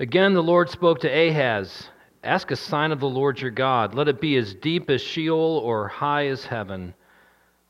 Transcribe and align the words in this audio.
Again, 0.00 0.34
the 0.34 0.42
Lord 0.42 0.70
spoke 0.70 1.00
to 1.00 1.08
Ahaz 1.08 1.88
Ask 2.24 2.50
a 2.50 2.56
sign 2.56 2.90
of 2.90 3.00
the 3.00 3.08
Lord 3.08 3.40
your 3.40 3.50
God. 3.50 3.94
Let 3.94 4.08
it 4.08 4.20
be 4.20 4.36
as 4.36 4.54
deep 4.54 4.88
as 4.88 5.02
Sheol 5.02 5.60
or 5.62 5.86
high 5.86 6.26
as 6.26 6.46
heaven. 6.46 6.94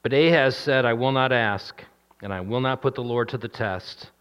But 0.02 0.12
Ahaz 0.12 0.56
said, 0.56 0.86
I 0.86 0.92
will 0.92 1.10
not 1.10 1.32
ask, 1.32 1.82
and 2.22 2.32
I 2.32 2.40
will 2.40 2.60
not 2.60 2.80
put 2.80 2.94
the 2.94 3.02
Lord 3.02 3.28
to 3.30 3.38
the 3.38 3.48
test. 3.48 4.12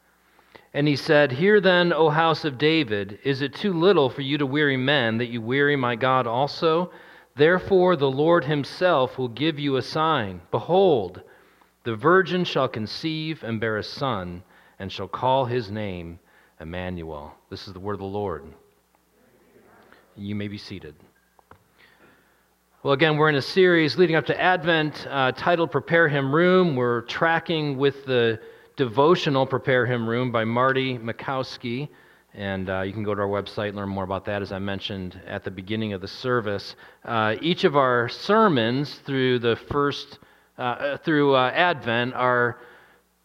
And 0.73 0.87
he 0.87 0.95
said, 0.95 1.31
Hear 1.31 1.61
then, 1.61 1.93
O 1.93 2.09
house 2.09 2.43
of 2.45 2.57
David, 2.57 3.19
is 3.23 3.43
it 3.43 3.53
too 3.53 3.73
little 3.73 4.09
for 4.09 4.21
you 4.21 4.39
to 4.39 4.45
weary 4.45 4.75
men, 4.75 5.19
that 5.19 5.29
you 5.29 5.39
weary 5.39 5.75
my 5.75 5.95
God 5.95 6.25
also? 6.25 6.91
Therefore, 7.35 7.95
the 7.95 8.09
Lord 8.11 8.43
himself 8.43 9.19
will 9.19 9.29
give 9.29 9.59
you 9.59 9.77
a 9.77 9.83
sign. 9.83 10.41
Behold, 10.49 11.21
the 11.83 11.95
virgin 11.95 12.43
shall 12.43 12.67
conceive 12.67 13.43
and 13.43 13.61
bear 13.61 13.77
a 13.77 13.83
son, 13.83 14.43
and 14.79 14.91
shall 14.91 15.07
call 15.07 15.45
his 15.45 15.69
name 15.69 16.19
Emmanuel. 16.63 17.35
This 17.49 17.67
is 17.67 17.73
the 17.73 17.79
word 17.79 17.91
of 17.91 17.99
the 17.99 18.05
Lord. 18.05 18.45
You 20.15 20.33
may 20.33 20.47
be 20.47 20.57
seated. 20.57 20.95
Well, 22.83 22.93
again, 22.93 23.17
we're 23.17 23.27
in 23.27 23.35
a 23.35 23.41
series 23.41 23.97
leading 23.97 24.15
up 24.15 24.25
to 24.27 24.41
Advent 24.41 25.05
uh, 25.09 25.33
titled 25.33 25.71
Prepare 25.71 26.07
Him 26.07 26.33
Room. 26.33 26.77
We're 26.77 27.01
tracking 27.01 27.77
with 27.77 28.05
the 28.05 28.39
devotional 28.77 29.45
Prepare 29.45 29.85
Him 29.85 30.07
Room 30.07 30.31
by 30.31 30.45
Marty 30.45 30.97
Machowski. 30.97 31.89
And 32.33 32.69
uh, 32.69 32.81
you 32.83 32.93
can 32.93 33.03
go 33.03 33.13
to 33.13 33.21
our 33.21 33.27
website 33.27 33.67
and 33.67 33.75
learn 33.75 33.89
more 33.89 34.05
about 34.05 34.23
that, 34.25 34.41
as 34.41 34.53
I 34.53 34.59
mentioned 34.59 35.19
at 35.27 35.43
the 35.43 35.51
beginning 35.51 35.91
of 35.91 35.99
the 35.99 36.07
service. 36.07 36.77
Uh, 37.03 37.35
each 37.41 37.65
of 37.65 37.75
our 37.75 38.07
sermons 38.07 38.95
through 39.05 39.39
the 39.39 39.57
first, 39.69 40.17
uh, 40.57 40.61
uh, 40.61 40.97
through 40.97 41.35
uh, 41.35 41.51
Advent 41.51 42.13
are 42.13 42.57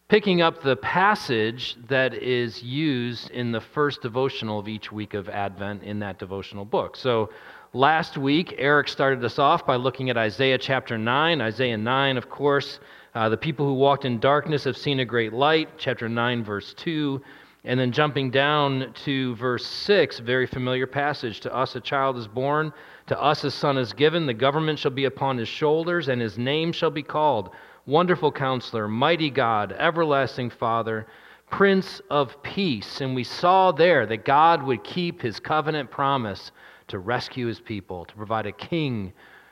picking 0.09 0.41
up 0.41 0.63
the 0.63 0.75
passage 0.77 1.77
that 1.87 2.15
is 2.15 2.63
used 2.63 3.29
in 3.29 3.51
the 3.51 3.61
first 3.61 4.01
devotional 4.01 4.57
of 4.57 4.67
each 4.67 4.91
week 4.91 5.13
of 5.13 5.29
Advent 5.29 5.83
in 5.83 5.99
that 5.99 6.17
devotional 6.17 6.65
book. 6.65 6.95
So 6.95 7.29
last 7.73 8.17
week, 8.17 8.55
Eric 8.57 8.87
started 8.87 9.23
us 9.23 9.37
off 9.37 9.67
by 9.67 9.75
looking 9.75 10.09
at 10.09 10.17
Isaiah 10.17 10.57
chapter 10.57 10.97
9. 10.97 11.41
Isaiah 11.41 11.77
9, 11.77 12.17
of 12.17 12.27
course, 12.27 12.79
uh, 13.13 13.29
the 13.29 13.37
people 13.37 13.67
who 13.67 13.75
walked 13.75 14.03
in 14.03 14.19
darkness 14.19 14.63
have 14.63 14.77
seen 14.77 14.99
a 14.99 15.05
great 15.05 15.31
light, 15.31 15.69
chapter 15.77 16.09
9, 16.09 16.43
verse 16.43 16.73
2. 16.73 17.21
And 17.65 17.79
then 17.79 17.91
jumping 17.91 18.31
down 18.31 18.93
to 19.05 19.35
verse 19.35 19.67
6, 19.67 20.19
very 20.19 20.47
familiar 20.47 20.87
passage. 20.87 21.39
To 21.41 21.53
us 21.53 21.75
a 21.75 21.81
child 21.81 22.17
is 22.17 22.27
born, 22.27 22.73
to 23.07 23.21
us 23.21 23.43
a 23.43 23.51
son 23.51 23.77
is 23.77 23.93
given, 23.93 24.25
the 24.25 24.33
government 24.33 24.79
shall 24.79 24.91
be 24.91 25.05
upon 25.05 25.37
his 25.37 25.49
shoulders, 25.49 26.07
and 26.07 26.19
his 26.19 26.37
name 26.37 26.71
shall 26.71 26.89
be 26.89 27.03
called 27.03 27.51
Wonderful 27.89 28.31
Counselor, 28.31 28.87
Mighty 28.87 29.31
God, 29.31 29.71
Everlasting 29.71 30.51
Father, 30.51 31.07
Prince 31.49 32.03
of 32.11 32.41
Peace. 32.43 33.01
And 33.01 33.15
we 33.15 33.23
saw 33.23 33.71
there 33.71 34.05
that 34.05 34.25
God 34.25 34.61
would 34.61 34.83
keep 34.83 35.23
his 35.23 35.39
covenant 35.39 35.89
promise 35.89 36.51
to 36.89 36.99
rescue 36.99 37.47
his 37.47 37.59
people, 37.59 38.05
to 38.05 38.13
provide 38.13 38.45
a 38.45 38.51
king 38.51 39.11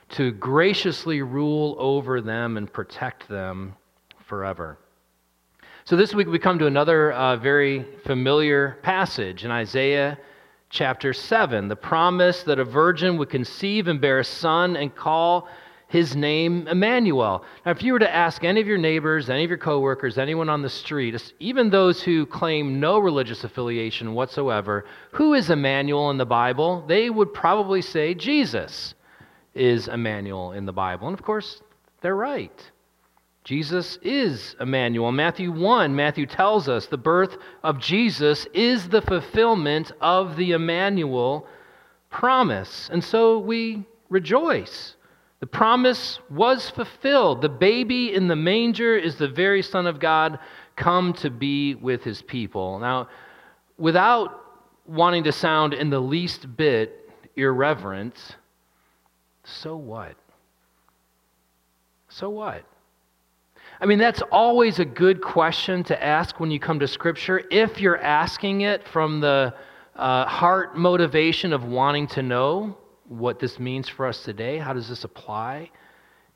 to 0.10 0.32
graciously 0.34 1.24
rule 1.24 1.76
over 1.80 2.22
them 2.22 2.58
and 2.58 2.72
protect 2.72 3.28
them 3.28 3.74
forever. 4.28 4.78
So 5.86 5.96
this 5.96 6.14
week 6.14 6.28
we 6.28 6.38
come 6.38 6.60
to 6.60 6.68
another 6.68 7.14
uh, 7.14 7.38
very 7.38 7.88
familiar 8.06 8.78
passage 8.84 9.46
in 9.46 9.50
Isaiah 9.52 10.16
chapter 10.70 11.12
7 11.12 11.70
the 11.70 11.76
promise 11.76 12.44
that 12.44 12.60
a 12.60 12.64
virgin 12.64 13.18
would 13.18 13.30
conceive 13.32 13.88
and 13.88 14.00
bear 14.00 14.20
a 14.20 14.24
son 14.24 14.76
and 14.76 14.94
call 14.94 15.48
his 15.88 16.16
name 16.16 16.68
Emmanuel. 16.68 17.44
Now, 17.66 17.72
if 17.72 17.82
you 17.82 17.94
were 17.94 18.00
to 18.00 18.14
ask 18.14 18.44
any 18.44 18.60
of 18.60 18.68
your 18.68 18.78
neighbors, 18.78 19.30
any 19.30 19.44
of 19.44 19.50
your 19.50 19.58
coworkers, 19.58 20.18
anyone 20.18 20.50
on 20.50 20.62
the 20.62 20.70
street, 20.70 21.34
even 21.40 21.70
those 21.70 22.02
who 22.02 22.26
claim 22.26 22.80
no 22.80 23.00
religious 23.00 23.44
affiliation 23.44 24.14
whatsoever, 24.14 24.86
who 25.12 25.34
is 25.34 25.50
Emmanuel 25.50 26.10
in 26.10 26.18
the 26.18 26.26
Bible, 26.26 26.84
they 26.88 27.10
would 27.10 27.34
probably 27.34 27.82
say 27.82 28.14
Jesus 28.14 28.96
is 29.56 29.88
Emmanuel 29.88 30.52
in 30.52 30.66
the 30.66 30.74
Bible. 30.74 31.08
And 31.08 31.18
of 31.18 31.24
course, 31.24 31.62
they're 32.02 32.16
right. 32.16 32.72
Jesus 33.46 33.98
is 34.02 34.58
Emmanuel. 34.60 35.14
Matthew 35.14 35.54
1, 35.54 35.96
Matthew 35.96 36.26
tells 36.26 36.68
us 36.68 36.88
the 36.88 36.98
birth 36.98 37.38
of 37.64 37.80
Jesus 37.80 38.46
is 38.54 38.90
the 38.90 39.02
fulfillment 39.02 39.94
of 40.02 40.36
the 40.36 40.52
Emmanuel 40.52 41.48
promise. 42.10 42.90
And 42.92 43.02
so 43.02 43.40
we 43.40 43.86
rejoice. 44.10 44.97
The 45.40 45.48
promise 45.48 46.20
was 46.32 46.70
fulfilled. 46.70 47.42
The 47.42 47.50
baby 47.50 48.14
in 48.14 48.28
the 48.28 48.36
manger 48.36 48.98
is 48.98 49.18
the 49.18 49.28
very 49.28 49.62
Son 49.62 49.86
of 49.86 50.00
God 50.00 50.40
come 50.76 51.14
to 51.14 51.30
be 51.30 51.76
with 51.76 52.04
his 52.04 52.22
people. 52.22 52.80
Now, 52.80 53.10
without 53.78 54.42
wanting 54.88 55.24
to 55.26 55.32
sound 55.32 55.74
in 55.74 55.90
the 55.90 56.00
least 56.00 56.58
bit 56.58 57.12
irreverent, 57.36 58.16
so 59.44 59.76
what? 59.78 60.16
So 62.10 62.30
what? 62.30 62.64
I 63.80 63.86
mean, 63.86 64.00
that's 64.00 64.24
always 64.32 64.80
a 64.80 64.86
good 64.86 65.22
question 65.22 65.84
to 65.86 66.04
ask 66.04 66.40
when 66.40 66.50
you 66.50 66.60
come 66.60 66.80
to 66.80 66.88
Scripture 66.88 67.44
if 67.52 67.80
you're 67.80 68.00
asking 68.00 68.62
it 68.62 68.88
from 68.88 69.20
the 69.20 69.54
uh, 69.96 70.26
heart 70.26 70.76
motivation 70.76 71.54
of 71.54 71.64
wanting 71.64 72.08
to 72.08 72.24
know 72.24 72.76
what 73.08 73.40
this 73.40 73.60
means 73.60 73.88
for 73.88 74.06
us 74.06 74.24
today. 74.24 74.58
How 74.58 74.74
does 74.74 74.90
this 74.90 75.04
apply 75.04 75.72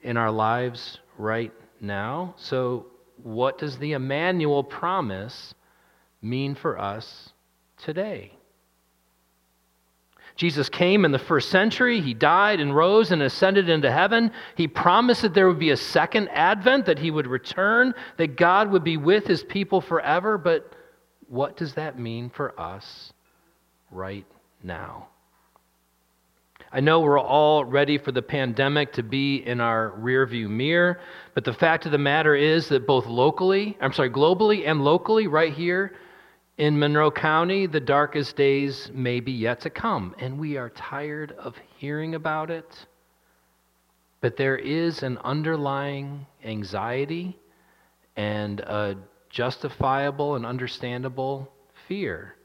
in 0.02 0.18
our 0.18 0.32
lives 0.32 1.00
right 1.18 1.52
now? 1.80 2.36
So, 2.38 2.88
what 3.24 3.58
does 3.58 3.78
the 3.78 3.94
Emmanuel 3.94 4.64
promise 4.64 5.54
mean 6.22 6.56
for 6.56 6.80
us 6.80 7.30
today? 7.78 8.34
Jesus 10.36 10.70
came 10.70 11.06
in 11.06 11.12
the 11.12 11.20
first 11.20 11.50
century. 11.50 12.02
He 12.02 12.16
died 12.16 12.60
and 12.60 12.76
rose 12.76 13.12
and 13.12 13.22
ascended 13.22 13.70
into 13.70 13.92
heaven. 13.92 14.32
He 14.56 14.68
promised 14.68 15.22
that 15.22 15.36
there 15.36 15.48
would 15.48 15.60
be 15.60 15.70
a 15.70 15.78
second 15.78 16.30
advent, 16.30 16.88
that 16.88 16.98
he 16.98 17.12
would 17.12 17.28
return, 17.28 17.94
that 18.18 18.38
God 18.38 18.72
would 18.72 18.84
be 18.84 18.98
with 18.98 19.28
his 19.28 19.44
people 19.44 19.82
forever. 19.82 20.40
But 20.40 20.74
what 21.28 21.58
does 21.58 21.76
that 21.76 22.00
mean 22.00 22.32
for 22.32 22.60
us 22.60 23.14
right 23.92 24.26
now? 24.64 25.11
I 26.74 26.80
know 26.80 27.02
we're 27.02 27.20
all 27.20 27.66
ready 27.66 27.98
for 27.98 28.14
the 28.14 28.22
pandemic 28.22 28.94
to 28.94 29.04
be 29.04 29.38
in 29.46 29.60
our 29.60 29.92
rearview 30.00 30.50
mirror, 30.50 31.02
but 31.34 31.44
the 31.44 31.54
fact 31.54 31.86
of 31.86 31.92
the 31.92 31.98
matter 31.98 32.34
is 32.34 32.70
that 32.70 32.88
both 32.88 33.08
locally, 33.08 33.78
I'm 33.82 33.92
sorry, 33.92 34.10
globally 34.10 34.66
and 34.66 34.82
locally, 34.82 35.28
right 35.28 35.52
here 35.52 35.94
in 36.58 36.80
Monroe 36.80 37.12
County, 37.12 37.66
the 37.66 37.82
darkest 37.82 38.38
days 38.38 38.90
may 38.94 39.20
be 39.20 39.34
yet 39.34 39.60
to 39.62 39.70
come, 39.70 40.16
and 40.18 40.40
we 40.40 40.56
are 40.56 40.70
tired 40.70 41.34
of 41.34 41.56
hearing 41.78 42.16
about 42.16 42.50
it. 42.50 42.86
But 44.22 44.38
there 44.38 44.58
is 44.58 45.04
an 45.04 45.18
underlying 45.18 46.26
anxiety 46.46 47.38
and 48.16 48.62
a 48.62 48.96
justifiable 49.30 50.36
and 50.36 50.46
understandable 50.46 51.52
fear 51.90 52.36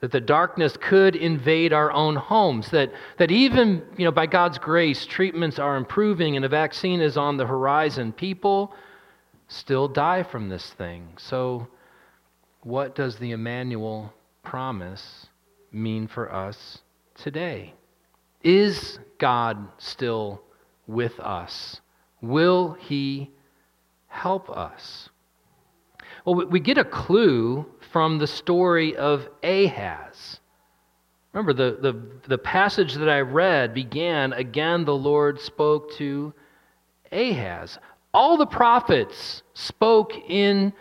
that 0.00 0.12
the 0.12 0.20
darkness 0.20 0.76
could 0.80 1.16
invade 1.16 1.72
our 1.72 1.90
own 1.90 2.14
homes, 2.14 2.70
that, 2.70 2.92
that 3.16 3.30
even 3.30 3.82
you 3.96 4.04
know, 4.04 4.12
by 4.12 4.26
God's 4.26 4.58
grace, 4.58 5.04
treatments 5.04 5.58
are 5.58 5.76
improving 5.76 6.36
and 6.36 6.44
a 6.44 6.48
vaccine 6.48 7.00
is 7.00 7.16
on 7.16 7.36
the 7.36 7.46
horizon. 7.46 8.12
People 8.12 8.72
still 9.48 9.88
die 9.88 10.22
from 10.22 10.48
this 10.48 10.70
thing. 10.70 11.08
So, 11.16 11.66
what 12.62 12.94
does 12.94 13.16
the 13.16 13.32
Emmanuel 13.32 14.12
promise 14.42 15.26
mean 15.72 16.06
for 16.06 16.32
us 16.32 16.78
today? 17.14 17.74
Is 18.42 18.98
God 19.18 19.68
still 19.78 20.42
with 20.86 21.18
us? 21.18 21.80
Will 22.20 22.74
He 22.74 23.30
help 24.06 24.48
us? 24.50 25.08
Well, 26.24 26.46
we 26.46 26.60
get 26.60 26.78
a 26.78 26.84
clue 26.84 27.66
from 27.90 28.18
the 28.18 28.26
story 28.26 28.96
of 28.96 29.28
Ahaz. 29.42 30.40
Remember, 31.32 31.52
the, 31.52 31.78
the, 31.80 32.28
the 32.28 32.38
passage 32.38 32.94
that 32.94 33.08
I 33.08 33.20
read 33.20 33.74
began 33.74 34.32
again, 34.32 34.84
the 34.84 34.94
Lord 34.94 35.40
spoke 35.40 35.92
to 35.94 36.32
Ahaz. 37.12 37.78
All 38.12 38.36
the 38.36 38.46
prophets 38.46 39.42
spoke 39.54 40.12
in 40.28 40.72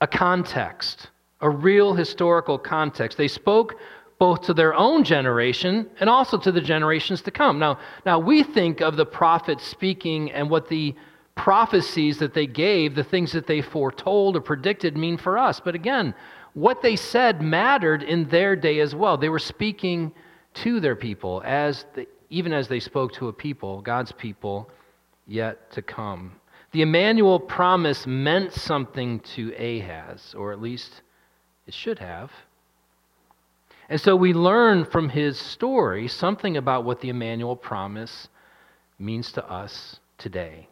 a 0.00 0.06
context, 0.06 1.10
a 1.40 1.50
real 1.50 1.94
historical 1.94 2.58
context. 2.58 3.18
They 3.18 3.28
spoke 3.28 3.74
both 4.18 4.42
to 4.42 4.54
their 4.54 4.74
own 4.74 5.04
generation 5.04 5.90
and 6.00 6.08
also 6.08 6.38
to 6.38 6.52
the 6.52 6.60
generations 6.60 7.20
to 7.22 7.30
come. 7.30 7.58
Now, 7.58 7.78
now 8.06 8.18
we 8.18 8.42
think 8.42 8.80
of 8.80 8.96
the 8.96 9.04
prophets 9.04 9.64
speaking 9.64 10.32
and 10.32 10.48
what 10.48 10.68
the 10.68 10.94
prophecies 11.34 12.18
that 12.18 12.32
they 12.32 12.46
gave, 12.46 12.94
the 12.94 13.04
things 13.04 13.32
that 13.32 13.46
they 13.46 13.60
foretold 13.60 14.36
or 14.36 14.40
predicted 14.40 14.96
mean 14.96 15.18
for 15.18 15.36
us. 15.36 15.60
But 15.60 15.74
again, 15.74 16.14
what 16.56 16.80
they 16.80 16.96
said 16.96 17.42
mattered 17.42 18.02
in 18.02 18.26
their 18.30 18.56
day 18.56 18.80
as 18.80 18.94
well. 18.94 19.18
They 19.18 19.28
were 19.28 19.38
speaking 19.38 20.10
to 20.54 20.80
their 20.80 20.96
people 20.96 21.42
as 21.44 21.84
the, 21.94 22.08
even 22.30 22.54
as 22.54 22.66
they 22.66 22.80
spoke 22.80 23.12
to 23.12 23.28
a 23.28 23.32
people, 23.32 23.82
God's 23.82 24.10
people, 24.12 24.70
yet 25.26 25.70
to 25.72 25.82
come. 25.82 26.32
The 26.72 26.80
Emmanuel 26.80 27.38
promise 27.38 28.06
meant 28.06 28.54
something 28.54 29.20
to 29.34 29.52
Ahaz, 29.52 30.34
or 30.34 30.50
at 30.50 30.62
least 30.62 31.02
it 31.66 31.74
should 31.74 31.98
have. 31.98 32.32
And 33.90 34.00
so 34.00 34.16
we 34.16 34.32
learn 34.32 34.86
from 34.86 35.10
his 35.10 35.38
story 35.38 36.08
something 36.08 36.56
about 36.56 36.84
what 36.84 37.02
the 37.02 37.10
Emmanuel 37.10 37.54
promise 37.54 38.28
means 38.98 39.30
to 39.32 39.46
us 39.46 40.00
today. 40.16 40.70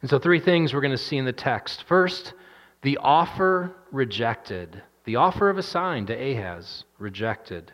And 0.00 0.08
so, 0.08 0.18
three 0.18 0.40
things 0.40 0.72
we're 0.72 0.80
going 0.80 0.92
to 0.92 0.96
see 0.96 1.18
in 1.18 1.26
the 1.26 1.32
text. 1.32 1.84
First, 1.86 2.32
the 2.82 2.98
offer 2.98 3.74
rejected. 3.90 4.82
The 5.04 5.16
offer 5.16 5.50
of 5.50 5.58
a 5.58 5.62
sign 5.62 6.06
to 6.06 6.14
Ahaz 6.14 6.84
rejected. 6.98 7.72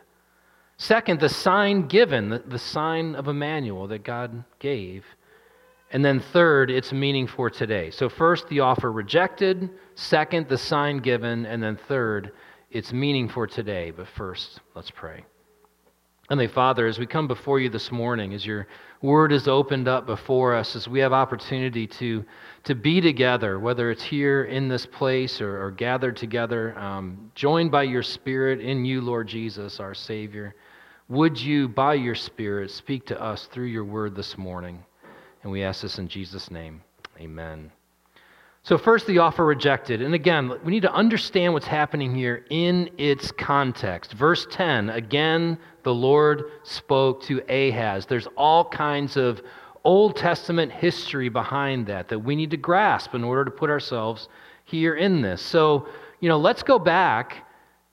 Second, 0.77 1.19
the 1.19 1.29
sign 1.29 1.87
given, 1.87 2.29
the, 2.29 2.39
the 2.39 2.59
sign 2.59 3.15
of 3.15 3.27
Emmanuel 3.27 3.87
that 3.87 4.03
God 4.03 4.43
gave. 4.59 5.05
And 5.91 6.03
then 6.03 6.19
third, 6.19 6.69
its 6.69 6.91
meaning 6.91 7.27
for 7.27 7.49
today. 7.49 7.89
So, 7.91 8.09
first, 8.09 8.47
the 8.49 8.59
offer 8.59 8.91
rejected. 8.91 9.69
Second, 9.95 10.49
the 10.49 10.57
sign 10.57 10.97
given. 10.97 11.45
And 11.45 11.63
then 11.63 11.77
third, 11.87 12.33
its 12.71 12.91
meaning 12.91 13.29
for 13.29 13.47
today. 13.47 13.91
But 13.91 14.07
first, 14.07 14.59
let's 14.75 14.91
pray. 14.91 15.23
Heavenly 16.29 16.47
Father, 16.47 16.87
as 16.87 16.99
we 16.99 17.05
come 17.05 17.25
before 17.25 17.61
you 17.61 17.69
this 17.69 17.89
morning, 17.89 18.33
as 18.33 18.45
your 18.45 18.67
word 19.01 19.31
is 19.31 19.47
opened 19.47 19.87
up 19.87 20.05
before 20.05 20.53
us, 20.53 20.75
as 20.75 20.85
we 20.85 20.99
have 20.99 21.13
opportunity 21.13 21.87
to, 21.87 22.25
to 22.67 22.75
be 22.75 22.99
together, 22.99 23.57
whether 23.57 23.89
it's 23.91 24.03
here 24.03 24.43
in 24.43 24.67
this 24.67 24.85
place 24.85 25.39
or, 25.39 25.63
or 25.63 25.71
gathered 25.71 26.17
together, 26.17 26.77
um, 26.77 27.31
joined 27.33 27.71
by 27.71 27.83
your 27.83 28.03
Spirit 28.03 28.59
in 28.59 28.83
you, 28.83 28.99
Lord 28.99 29.29
Jesus, 29.29 29.79
our 29.79 29.93
Savior, 29.93 30.53
would 31.07 31.39
you, 31.39 31.69
by 31.69 31.93
your 31.93 32.13
Spirit, 32.13 32.69
speak 32.69 33.05
to 33.05 33.21
us 33.21 33.45
through 33.53 33.67
your 33.67 33.85
word 33.85 34.15
this 34.17 34.37
morning? 34.37 34.83
And 35.43 35.51
we 35.51 35.63
ask 35.63 35.81
this 35.81 35.97
in 35.97 36.09
Jesus' 36.09 36.51
name. 36.51 36.81
Amen. 37.17 37.71
So, 38.63 38.77
first, 38.77 39.07
the 39.07 39.19
offer 39.19 39.45
rejected. 39.45 40.01
And 40.01 40.13
again, 40.13 40.51
we 40.65 40.73
need 40.73 40.81
to 40.81 40.91
understand 40.91 41.53
what's 41.53 41.67
happening 41.67 42.13
here 42.13 42.43
in 42.49 42.89
its 42.97 43.31
context. 43.31 44.11
Verse 44.11 44.45
10 44.51 44.89
again, 44.89 45.57
the 45.83 45.93
Lord 45.93 46.43
spoke 46.63 47.23
to 47.23 47.41
Ahaz. 47.47 48.05
There's 48.07 48.27
all 48.35 48.65
kinds 48.67 49.15
of 49.15 49.41
Old 49.87 50.17
Testament 50.17 50.69
history 50.69 51.29
behind 51.29 51.87
that 51.87 52.09
that 52.09 52.19
we 52.19 52.35
need 52.35 52.51
to 52.51 52.57
grasp 52.57 53.15
in 53.15 53.23
order 53.23 53.45
to 53.45 53.51
put 53.51 53.69
ourselves 53.69 54.27
here 54.65 54.95
in 54.95 55.21
this. 55.21 55.41
So, 55.41 55.87
you 56.19 56.27
know, 56.27 56.37
let's 56.37 56.61
go 56.61 56.77
back 56.77 57.47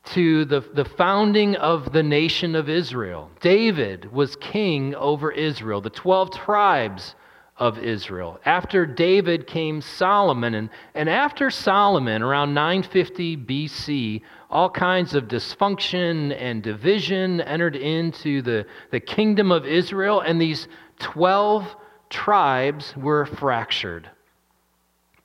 to 0.06 0.44
the, 0.44 0.60
the 0.60 0.84
founding 0.84 1.54
of 1.54 1.92
the 1.92 2.02
nation 2.02 2.56
of 2.56 2.68
Israel. 2.68 3.30
David 3.40 4.12
was 4.12 4.34
king 4.34 4.96
over 4.96 5.30
Israel. 5.30 5.80
The 5.80 5.88
12 5.88 6.32
tribes 6.32 7.14
of 7.58 7.78
Israel. 7.78 8.40
After 8.44 8.86
David 8.86 9.46
came 9.46 9.80
Solomon, 9.80 10.54
and, 10.54 10.70
and 10.96 11.08
after 11.08 11.48
Solomon, 11.48 12.22
around 12.22 12.52
950 12.54 13.36
BC, 13.36 14.22
all 14.50 14.68
kinds 14.68 15.14
of 15.14 15.28
dysfunction 15.28 16.36
and 16.36 16.60
division 16.60 17.40
entered 17.42 17.76
into 17.76 18.42
the, 18.42 18.66
the 18.90 18.98
kingdom 18.98 19.52
of 19.52 19.64
Israel, 19.64 20.22
and 20.22 20.40
these 20.40 20.66
12 20.98 21.76
tribes 22.10 22.96
were 22.96 23.26
fractured. 23.26 24.10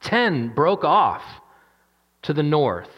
Ten 0.01 0.49
broke 0.49 0.83
off 0.83 1.23
to 2.23 2.33
the 2.33 2.43
north, 2.43 2.89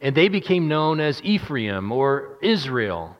and 0.00 0.14
they 0.14 0.28
became 0.28 0.68
known 0.68 1.00
as 1.00 1.22
Ephraim 1.22 1.92
or 1.92 2.38
Israel. 2.42 3.16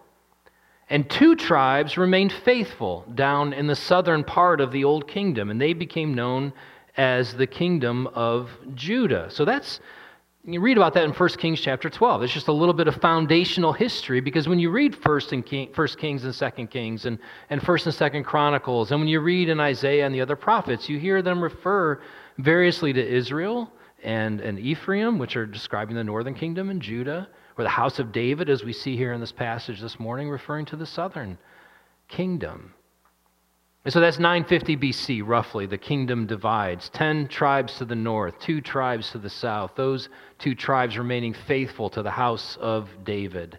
And 0.90 1.08
two 1.08 1.36
tribes 1.36 1.96
remained 1.96 2.32
faithful 2.32 3.06
down 3.14 3.52
in 3.54 3.66
the 3.66 3.76
southern 3.76 4.24
part 4.24 4.60
of 4.60 4.72
the 4.72 4.84
Old 4.84 5.08
Kingdom, 5.08 5.50
and 5.50 5.60
they 5.60 5.72
became 5.72 6.14
known 6.14 6.52
as 6.96 7.34
the 7.34 7.46
kingdom 7.46 8.06
of 8.08 8.50
Judah. 8.74 9.30
So 9.30 9.44
that's, 9.46 9.80
you 10.44 10.60
read 10.60 10.76
about 10.76 10.94
that 10.94 11.04
in 11.04 11.12
1 11.12 11.28
Kings 11.30 11.60
chapter 11.60 11.88
12. 11.88 12.24
It's 12.24 12.32
just 12.32 12.48
a 12.48 12.52
little 12.52 12.74
bit 12.74 12.88
of 12.88 12.96
foundational 12.96 13.72
history 13.72 14.20
because 14.20 14.48
when 14.48 14.58
you 14.58 14.70
read 14.70 14.94
1st 14.94 15.32
and 15.32 15.46
King, 15.46 15.68
1 15.72 15.88
Kings 15.98 16.24
and 16.24 16.34
2nd 16.34 16.68
Kings 16.68 17.06
and, 17.06 17.18
and 17.48 17.60
1st 17.60 17.86
and 17.86 18.12
2nd 18.12 18.24
Chronicles, 18.24 18.90
and 18.90 19.00
when 19.00 19.08
you 19.08 19.20
read 19.20 19.48
in 19.48 19.60
Isaiah 19.60 20.04
and 20.04 20.12
the 20.12 20.20
other 20.20 20.34
prophets, 20.34 20.88
you 20.88 20.98
hear 20.98 21.22
them 21.22 21.40
refer 21.40 22.00
variously 22.38 22.92
to 22.92 23.06
Israel 23.06 23.72
and, 24.02 24.40
and 24.40 24.58
Ephraim, 24.58 25.18
which 25.18 25.36
are 25.36 25.46
describing 25.46 25.94
the 25.94 26.02
northern 26.02 26.34
kingdom, 26.34 26.70
and 26.70 26.82
Judah 26.82 27.28
or 27.56 27.62
the 27.62 27.70
house 27.70 28.00
of 28.00 28.10
David, 28.10 28.50
as 28.50 28.64
we 28.64 28.72
see 28.72 28.96
here 28.96 29.12
in 29.12 29.20
this 29.20 29.30
passage 29.30 29.80
this 29.80 30.00
morning, 30.00 30.28
referring 30.28 30.64
to 30.66 30.76
the 30.76 30.86
southern 30.86 31.38
kingdom. 32.08 32.74
And 33.84 33.92
so 33.92 34.00
that's 34.00 34.18
950 34.18 34.76
BC, 34.76 35.22
roughly. 35.26 35.66
The 35.66 35.78
kingdom 35.78 36.26
divides. 36.26 36.88
Ten 36.90 37.26
tribes 37.26 37.78
to 37.78 37.84
the 37.84 37.96
north, 37.96 38.38
two 38.38 38.60
tribes 38.60 39.10
to 39.10 39.18
the 39.18 39.30
south. 39.30 39.72
Those 39.74 40.08
two 40.38 40.54
tribes 40.54 40.96
remaining 40.96 41.34
faithful 41.34 41.90
to 41.90 42.02
the 42.02 42.10
house 42.10 42.56
of 42.60 42.88
David. 43.02 43.58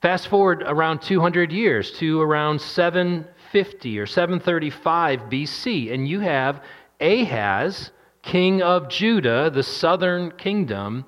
Fast 0.00 0.26
forward 0.26 0.64
around 0.66 1.00
200 1.02 1.52
years 1.52 1.92
to 1.92 2.20
around 2.20 2.60
750 2.60 3.98
or 4.00 4.06
735 4.06 5.20
BC, 5.30 5.94
and 5.94 6.08
you 6.08 6.18
have 6.18 6.64
Ahaz, 7.00 7.92
king 8.22 8.62
of 8.62 8.88
Judah, 8.88 9.48
the 9.50 9.62
southern 9.62 10.32
kingdom, 10.32 11.04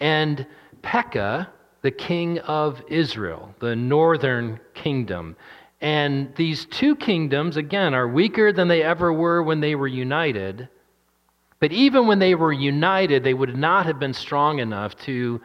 and 0.00 0.44
Pekah, 0.82 1.48
the 1.82 1.90
king 1.92 2.40
of 2.40 2.82
Israel, 2.88 3.54
the 3.60 3.76
northern 3.76 4.58
kingdom. 4.74 5.36
And 5.82 6.32
these 6.36 6.64
two 6.66 6.94
kingdoms, 6.94 7.56
again, 7.56 7.92
are 7.92 8.06
weaker 8.06 8.52
than 8.52 8.68
they 8.68 8.84
ever 8.84 9.12
were 9.12 9.42
when 9.42 9.58
they 9.58 9.74
were 9.74 9.88
united. 9.88 10.68
But 11.58 11.72
even 11.72 12.06
when 12.06 12.20
they 12.20 12.36
were 12.36 12.52
united, 12.52 13.24
they 13.24 13.34
would 13.34 13.56
not 13.56 13.86
have 13.86 13.98
been 13.98 14.14
strong 14.14 14.60
enough 14.60 14.96
to, 14.98 15.40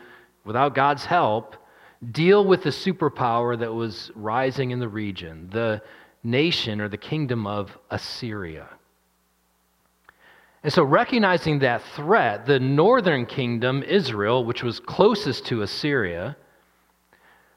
without 0.46 0.76
God's 0.76 1.06
help, 1.06 1.56
deal 2.12 2.46
with 2.46 2.62
the 2.62 2.70
superpower 2.70 3.58
that 3.58 3.74
was 3.74 4.12
rising 4.14 4.70
in 4.70 4.80
the 4.80 4.88
region, 4.88 5.50
the 5.52 5.82
nation 6.24 6.82
or 6.82 6.88
the 6.88 6.98
kingdom 6.98 7.48
of 7.48 7.76
Assyria. 7.90 8.70
And 10.64 10.72
so, 10.72 10.84
recognizing 10.84 11.60
that 11.60 11.82
threat, 11.96 12.46
the 12.46 12.60
northern 12.60 13.26
kingdom, 13.26 13.82
Israel, 13.82 14.46
which 14.46 14.62
was 14.62 14.80
closest 14.80 15.48
to 15.48 15.64
Assyria, 15.64 16.38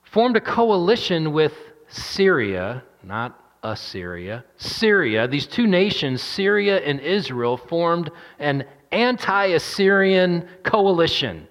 formed 0.03 0.37
a 0.37 0.41
coalition 0.41 1.33
with 1.33 1.53
Syria, 1.91 2.83
not 3.03 3.39
Assyria, 3.63 4.45
Syria. 4.57 5.29
These 5.29 5.47
two 5.47 5.67
nations, 5.67 6.23
Syria 6.23 6.79
and 6.79 7.01
Israel, 7.01 7.57
formed 7.57 8.11
an 8.39 8.65
anti 8.91 9.47
Assyrian 9.47 10.49
coalition. 10.63 11.47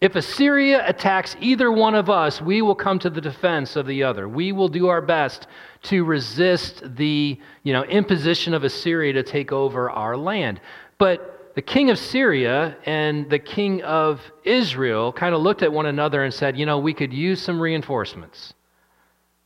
If 0.00 0.16
Assyria 0.16 0.84
attacks 0.88 1.36
either 1.40 1.70
one 1.70 1.94
of 1.94 2.10
us, 2.10 2.40
we 2.42 2.60
will 2.60 2.74
come 2.74 2.98
to 3.00 3.10
the 3.10 3.20
defense 3.20 3.76
of 3.76 3.86
the 3.86 4.02
other. 4.02 4.28
We 4.28 4.50
will 4.50 4.68
do 4.68 4.88
our 4.88 5.00
best 5.00 5.46
to 5.82 6.02
resist 6.02 6.82
the 6.96 7.38
you 7.62 7.72
know, 7.72 7.84
imposition 7.84 8.52
of 8.52 8.64
Assyria 8.64 9.12
to 9.12 9.22
take 9.22 9.52
over 9.52 9.90
our 9.90 10.16
land. 10.16 10.60
But 10.98 11.52
the 11.54 11.62
king 11.62 11.90
of 11.90 11.98
Syria 11.98 12.76
and 12.84 13.30
the 13.30 13.38
king 13.38 13.82
of 13.82 14.20
Israel 14.42 15.12
kind 15.12 15.36
of 15.36 15.42
looked 15.42 15.62
at 15.62 15.72
one 15.72 15.86
another 15.86 16.24
and 16.24 16.34
said, 16.34 16.58
you 16.58 16.66
know, 16.66 16.78
we 16.78 16.94
could 16.94 17.12
use 17.12 17.40
some 17.40 17.60
reinforcements. 17.60 18.54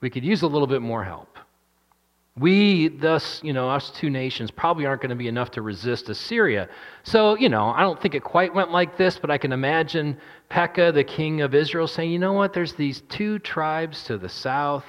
We 0.00 0.10
could 0.10 0.24
use 0.24 0.42
a 0.42 0.46
little 0.46 0.66
bit 0.66 0.82
more 0.82 1.04
help. 1.04 1.38
We, 2.38 2.88
thus, 2.88 3.40
you 3.42 3.54
know, 3.54 3.70
us 3.70 3.88
two 3.90 4.10
nations 4.10 4.50
probably 4.50 4.84
aren't 4.84 5.00
going 5.00 5.10
to 5.10 5.16
be 5.16 5.28
enough 5.28 5.50
to 5.52 5.62
resist 5.62 6.10
Assyria. 6.10 6.68
So, 7.02 7.34
you 7.34 7.48
know, 7.48 7.68
I 7.68 7.80
don't 7.80 8.00
think 8.00 8.14
it 8.14 8.22
quite 8.22 8.54
went 8.54 8.70
like 8.70 8.98
this, 8.98 9.18
but 9.18 9.30
I 9.30 9.38
can 9.38 9.52
imagine 9.52 10.18
Pekah, 10.50 10.92
the 10.92 11.02
king 11.02 11.40
of 11.40 11.54
Israel, 11.54 11.86
saying, 11.86 12.10
you 12.10 12.18
know 12.18 12.34
what, 12.34 12.52
there's 12.52 12.74
these 12.74 13.02
two 13.08 13.38
tribes 13.38 14.04
to 14.04 14.18
the 14.18 14.28
south. 14.28 14.84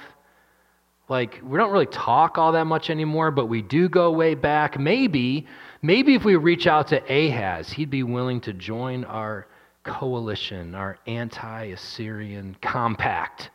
Like, 1.08 1.40
we 1.42 1.56
don't 1.56 1.72
really 1.72 1.86
talk 1.86 2.36
all 2.36 2.52
that 2.52 2.66
much 2.66 2.90
anymore, 2.90 3.30
but 3.30 3.46
we 3.46 3.62
do 3.62 3.88
go 3.88 4.10
way 4.10 4.34
back. 4.34 4.78
Maybe, 4.78 5.46
maybe 5.80 6.14
if 6.14 6.26
we 6.26 6.36
reach 6.36 6.66
out 6.66 6.88
to 6.88 7.02
Ahaz, 7.10 7.72
he'd 7.72 7.88
be 7.88 8.02
willing 8.02 8.42
to 8.42 8.52
join 8.52 9.04
our 9.04 9.46
coalition, 9.84 10.74
our 10.74 10.98
anti 11.06 11.64
Assyrian 11.64 12.56
compact. 12.60 13.48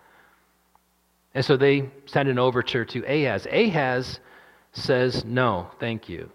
And 1.33 1.43
so 1.43 1.57
they 1.57 1.89
send 2.05 2.29
an 2.29 2.37
overture 2.37 2.85
to 2.85 3.03
Ahaz. 3.05 3.47
Ahaz 3.51 4.19
says, 4.71 5.25
No, 5.25 5.69
thank 5.79 6.09
you. 6.09 6.29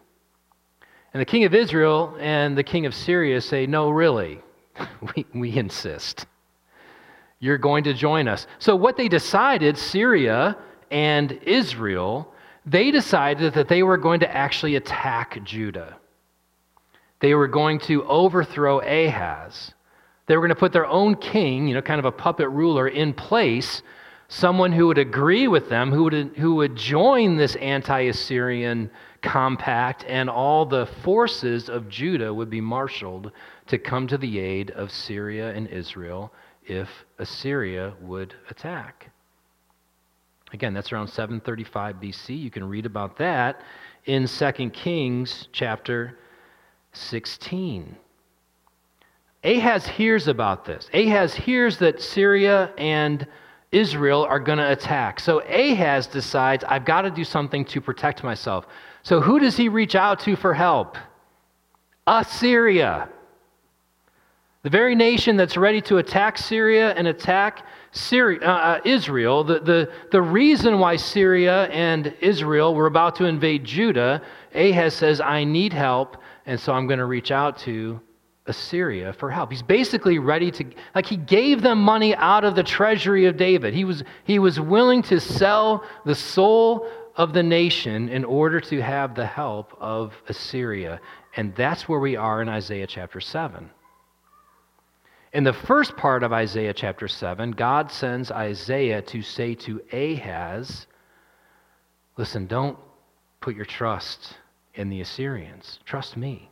And 1.14 1.20
the 1.20 1.24
king 1.26 1.44
of 1.44 1.54
Israel 1.54 2.16
and 2.20 2.56
the 2.56 2.64
king 2.64 2.86
of 2.86 2.94
Syria 2.94 3.40
say, 3.40 3.66
No, 3.66 3.90
really, 3.90 4.40
we, 5.16 5.26
we 5.34 5.56
insist. 5.56 6.26
You're 7.40 7.58
going 7.58 7.84
to 7.84 7.94
join 7.94 8.26
us. 8.26 8.46
So, 8.58 8.74
what 8.74 8.96
they 8.96 9.08
decided, 9.08 9.78
Syria 9.78 10.56
and 10.90 11.32
Israel, 11.42 12.32
they 12.66 12.90
decided 12.90 13.54
that 13.54 13.68
they 13.68 13.82
were 13.82 13.96
going 13.96 14.20
to 14.20 14.36
actually 14.36 14.74
attack 14.74 15.42
Judah. 15.44 15.96
They 17.20 17.34
were 17.34 17.48
going 17.48 17.78
to 17.80 18.04
overthrow 18.04 18.80
Ahaz. 18.80 19.72
They 20.26 20.36
were 20.36 20.42
going 20.42 20.54
to 20.54 20.60
put 20.60 20.72
their 20.72 20.86
own 20.86 21.14
king, 21.16 21.68
you 21.68 21.74
know, 21.74 21.82
kind 21.82 21.98
of 21.98 22.04
a 22.04 22.12
puppet 22.12 22.48
ruler, 22.50 22.88
in 22.88 23.14
place 23.14 23.82
someone 24.28 24.72
who 24.72 24.86
would 24.86 24.98
agree 24.98 25.48
with 25.48 25.68
them, 25.68 25.90
who 25.90 26.04
would, 26.04 26.32
who 26.36 26.54
would 26.56 26.76
join 26.76 27.36
this 27.36 27.56
anti 27.56 28.02
Assyrian 28.02 28.90
compact, 29.22 30.04
and 30.06 30.30
all 30.30 30.64
the 30.64 30.86
forces 31.02 31.68
of 31.68 31.88
Judah 31.88 32.32
would 32.32 32.50
be 32.50 32.60
marshaled 32.60 33.32
to 33.66 33.78
come 33.78 34.06
to 34.06 34.18
the 34.18 34.38
aid 34.38 34.70
of 34.70 34.92
Syria 34.92 35.52
and 35.52 35.66
Israel 35.68 36.32
if 36.64 36.88
Assyria 37.18 37.94
would 38.00 38.34
attack. 38.50 39.10
Again, 40.52 40.72
that's 40.72 40.92
around 40.92 41.08
735 41.08 41.96
BC. 41.96 42.38
You 42.38 42.50
can 42.50 42.64
read 42.68 42.86
about 42.86 43.18
that 43.18 43.62
in 44.06 44.26
2 44.26 44.52
Kings 44.70 45.48
chapter 45.52 46.18
16. 46.92 47.96
Ahaz 49.44 49.86
hears 49.86 50.26
about 50.26 50.64
this. 50.64 50.88
Ahaz 50.92 51.34
hears 51.34 51.78
that 51.78 52.00
Syria 52.00 52.72
and 52.78 53.26
Israel 53.70 54.24
are 54.24 54.40
going 54.40 54.58
to 54.58 54.70
attack. 54.70 55.20
So 55.20 55.40
Ahaz 55.40 56.06
decides, 56.06 56.64
I've 56.64 56.84
got 56.84 57.02
to 57.02 57.10
do 57.10 57.24
something 57.24 57.64
to 57.66 57.80
protect 57.80 58.24
myself. 58.24 58.66
So 59.02 59.20
who 59.20 59.38
does 59.38 59.56
he 59.56 59.68
reach 59.68 59.94
out 59.94 60.20
to 60.20 60.36
for 60.36 60.54
help? 60.54 60.96
Assyria. 62.06 63.08
The 64.62 64.70
very 64.70 64.94
nation 64.94 65.36
that's 65.36 65.56
ready 65.56 65.80
to 65.82 65.98
attack 65.98 66.38
Syria 66.38 66.92
and 66.94 67.06
attack 67.06 67.64
Syria, 67.92 68.40
uh, 68.42 68.52
uh, 68.52 68.80
Israel, 68.84 69.44
the, 69.44 69.60
the, 69.60 69.92
the 70.10 70.20
reason 70.20 70.78
why 70.78 70.96
Syria 70.96 71.66
and 71.66 72.14
Israel 72.20 72.74
were 72.74 72.86
about 72.86 73.14
to 73.16 73.24
invade 73.24 73.64
Judah, 73.64 74.22
Ahaz 74.54 74.94
says, 74.94 75.20
I 75.20 75.44
need 75.44 75.72
help, 75.72 76.16
and 76.46 76.58
so 76.58 76.72
I'm 76.72 76.86
going 76.86 76.98
to 76.98 77.06
reach 77.06 77.30
out 77.30 77.58
to 77.58 78.00
Assyria 78.48 79.12
for 79.12 79.30
help. 79.30 79.50
He's 79.50 79.62
basically 79.62 80.18
ready 80.18 80.50
to, 80.50 80.64
like, 80.94 81.06
he 81.06 81.16
gave 81.16 81.62
them 81.62 81.80
money 81.80 82.14
out 82.16 82.44
of 82.44 82.56
the 82.56 82.62
treasury 82.62 83.26
of 83.26 83.36
David. 83.36 83.74
He 83.74 83.84
was, 83.84 84.02
he 84.24 84.38
was 84.38 84.58
willing 84.58 85.02
to 85.02 85.20
sell 85.20 85.84
the 86.04 86.14
soul 86.14 86.88
of 87.14 87.32
the 87.32 87.42
nation 87.42 88.08
in 88.08 88.24
order 88.24 88.60
to 88.60 88.80
have 88.80 89.14
the 89.14 89.26
help 89.26 89.76
of 89.80 90.14
Assyria. 90.28 91.00
And 91.36 91.54
that's 91.54 91.88
where 91.88 91.98
we 91.98 92.16
are 92.16 92.40
in 92.40 92.48
Isaiah 92.48 92.86
chapter 92.86 93.20
7. 93.20 93.70
In 95.32 95.44
the 95.44 95.52
first 95.52 95.96
part 95.96 96.22
of 96.22 96.32
Isaiah 96.32 96.72
chapter 96.72 97.06
7, 97.06 97.50
God 97.50 97.90
sends 97.90 98.30
Isaiah 98.30 99.02
to 99.02 99.20
say 99.20 99.54
to 99.56 99.82
Ahaz, 99.92 100.86
Listen, 102.16 102.46
don't 102.46 102.78
put 103.40 103.54
your 103.54 103.64
trust 103.64 104.34
in 104.74 104.88
the 104.88 105.00
Assyrians. 105.00 105.78
Trust 105.84 106.16
me. 106.16 106.47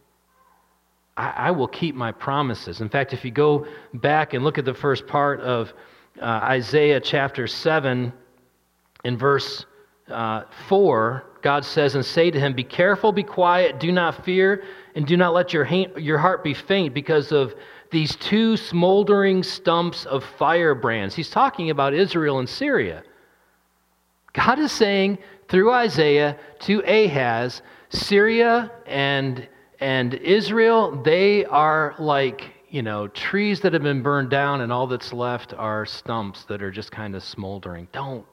I, 1.16 1.30
I, 1.37 1.50
will 1.50 1.68
keep 1.68 1.94
my 1.94 2.12
promises. 2.12 2.80
In 2.80 2.88
fact, 2.88 3.12
if 3.12 3.25
you 3.25 3.30
go 3.30 3.66
back 3.94 4.35
and 4.35 4.44
look 4.44 4.58
at 4.58 4.64
the 4.64 4.75
first 4.75 5.06
part 5.06 5.40
of 5.40 5.73
uh, 6.20 6.25
Isaiah 6.25 7.00
chapter 7.00 7.46
7, 7.46 8.12
in 9.04 9.16
verse 9.16 9.64
uh, 10.08 10.42
4, 10.68 11.25
God 11.42 11.64
says, 11.64 11.94
And 11.94 12.04
say 12.04 12.30
to 12.30 12.40
him, 12.40 12.54
Be 12.54 12.64
careful, 12.64 13.12
be 13.12 13.23
quiet, 13.23 13.78
do 13.78 13.92
not 13.92 14.25
fear, 14.25 14.64
and 14.96 15.06
do 15.06 15.16
not 15.16 15.32
let 15.32 15.52
your, 15.52 15.64
ha- 15.64 15.96
your 15.96 16.18
heart 16.18 16.42
be 16.42 16.54
faint 16.54 16.92
because 16.92 17.30
of 17.30 17.54
these 17.92 18.16
two 18.16 18.56
smoldering 18.56 19.44
stumps 19.44 20.06
of 20.06 20.25
firebrands. 20.25 21.14
He's 21.14 21.30
talking 21.30 21.70
about 21.70 21.94
Israel 21.94 22.40
and 22.40 22.49
Syria. 22.49 23.04
God 24.32 24.58
is 24.58 24.73
saying 24.73 25.18
through 25.49 25.73
Isaiah 25.73 26.37
to 26.61 26.80
Ahaz, 26.80 27.62
Syria 27.90 28.73
and 28.87 29.46
and 29.80 30.14
Israel, 30.14 31.02
they 31.02 31.45
are 31.45 31.95
like, 31.99 32.42
you 32.71 32.83
know, 32.83 33.09
trees 33.09 33.61
that 33.61 33.73
have 33.73 33.83
been 33.83 34.02
burned 34.02 34.30
down 34.30 34.61
and 34.61 34.73
all 34.73 34.87
that's 34.87 35.12
left 35.12 35.54
are 35.54 35.87
stumps 35.87 36.45
that 36.45 36.62
are 36.62 36.71
just 36.71 36.90
kind 36.90 37.14
of 37.14 37.23
smoldering. 37.23 37.88
Don't, 37.92 38.26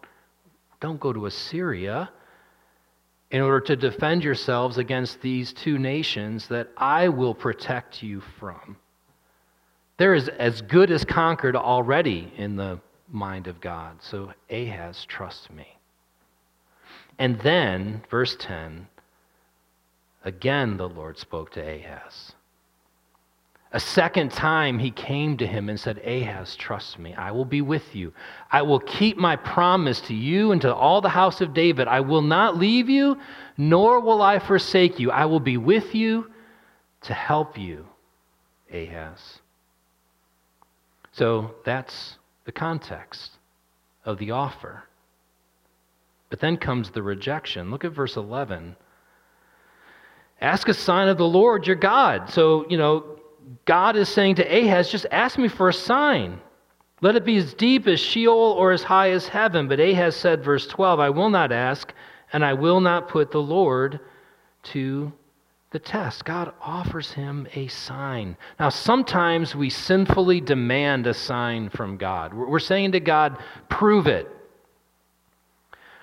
don't 0.80 1.00
go 1.00 1.14
to 1.14 1.26
Assyria 1.26 2.10
in 3.32 3.42
order 3.42 3.60
to 3.62 3.76
defend 3.76 4.24
yourselves 4.24 4.78
against 4.78 5.22
these 5.22 5.54
two 5.54 5.78
nations 5.78 6.48
that 6.48 6.70
I 6.78 7.10
will 7.10 7.34
protect 7.34 8.04
you 8.04 8.22
from. 8.40 8.78
There 9.98 10.14
is 10.14 10.30
as 10.30 10.62
good 10.62 10.92
as 10.92 11.04
conquered 11.04 11.56
already 11.56 12.32
in 12.38 12.56
the 12.56 12.80
mind 13.12 13.48
of 13.48 13.60
God. 13.60 13.98
So 14.02 14.34
Ahaz, 14.50 15.06
trust 15.06 15.52
me. 15.52 15.68
And 17.20 17.40
then, 17.42 18.04
verse 18.10 18.36
10 18.40 18.88
Again, 20.24 20.77
the 20.77 20.88
Lord 20.88 21.18
spoke 21.18 21.51
to 21.53 21.62
Ahaz. 21.62 22.34
A 23.74 23.80
second 23.80 24.32
time, 24.32 24.77
he 24.77 24.92
came 24.92 25.36
to 25.38 25.48
him 25.48 25.68
and 25.68 25.80
said, 25.80 25.98
Ahaz, 26.06 26.56
trust 26.56 27.00
me. 27.00 27.15
I 27.15 27.32
will 27.32 27.44
be 27.44 27.62
with 27.62 27.96
you. 27.96 28.13
I 28.51 28.62
will 28.62 28.80
keep 28.80 29.18
my 29.18 29.36
promise 29.36 30.00
to 30.01 30.13
you 30.13 30.51
and 30.51 30.62
to 30.62 30.74
all 30.74 31.01
the 31.01 31.10
house 31.10 31.42
of 31.42 31.56
David. 31.56 31.88
I 31.88 32.01
will 32.01 32.22
not 32.22 32.56
leave 32.56 32.88
you, 32.88 33.18
nor 33.58 34.00
will 34.00 34.22
I 34.22 34.38
forsake 34.38 35.00
you. 35.00 35.10
I 35.10 35.25
will 35.25 35.39
be 35.39 35.58
with 35.58 35.96
you 35.96 36.30
to 37.01 37.15
help 37.15 37.58
you, 37.58 37.88
Ahaz. 38.72 39.39
So 41.12 41.56
that's 41.65 42.18
the 42.46 42.51
context 42.51 43.32
of 44.06 44.20
the 44.20 44.32
offer. 44.32 44.84
But 46.30 46.39
then 46.39 46.58
comes 46.58 46.92
the 46.92 47.01
rejection. 47.01 47.72
Look 47.72 47.84
at 47.84 47.92
verse 47.92 48.18
11. 48.18 48.75
Ask 50.44 50.68
a 50.68 50.74
sign 50.74 51.08
of 51.08 51.18
the 51.18 51.26
Lord 51.26 51.66
your 51.66 51.78
God. 51.78 52.30
So, 52.30 52.66
you 52.70 52.78
know, 52.78 53.18
God 53.64 53.96
is 53.96 54.10
saying 54.10 54.36
to 54.36 54.44
Ahaz, 54.44 54.92
just 54.92 55.06
ask 55.10 55.38
me 55.40 55.48
for 55.48 55.70
a 55.70 55.74
sign. 55.74 56.38
Let 57.00 57.16
it 57.16 57.24
be 57.24 57.38
as 57.38 57.54
deep 57.54 57.88
as 57.88 58.02
Sheol 58.02 58.52
or 58.58 58.74
as 58.74 58.84
high 58.84 59.12
as 59.12 59.26
heaven. 59.26 59.70
But 59.70 59.80
Ahaz 59.80 60.18
said, 60.18 60.44
verse 60.44 60.68
12, 60.68 61.00
I 61.00 61.10
will 61.12 61.30
not 61.30 61.54
ask, 61.54 61.94
and 62.34 62.44
I 62.44 62.54
will 62.54 62.82
not 62.82 63.08
put 63.08 63.32
the 63.32 63.42
Lord 63.42 64.02
to 64.64 65.14
the 65.72 65.80
test. 65.80 66.26
God 66.26 66.54
offers 66.62 67.14
him 67.14 67.48
a 67.56 67.68
sign. 67.68 68.36
Now, 68.60 68.68
sometimes 68.68 69.56
we 69.56 69.70
sinfully 69.70 70.42
demand 70.42 71.08
a 71.08 71.14
sign 71.14 71.70
from 71.70 71.96
God. 71.96 72.34
We're 72.34 72.60
saying 72.60 72.92
to 72.92 73.00
God, 73.00 73.38
prove 73.70 74.08
it. 74.08 74.28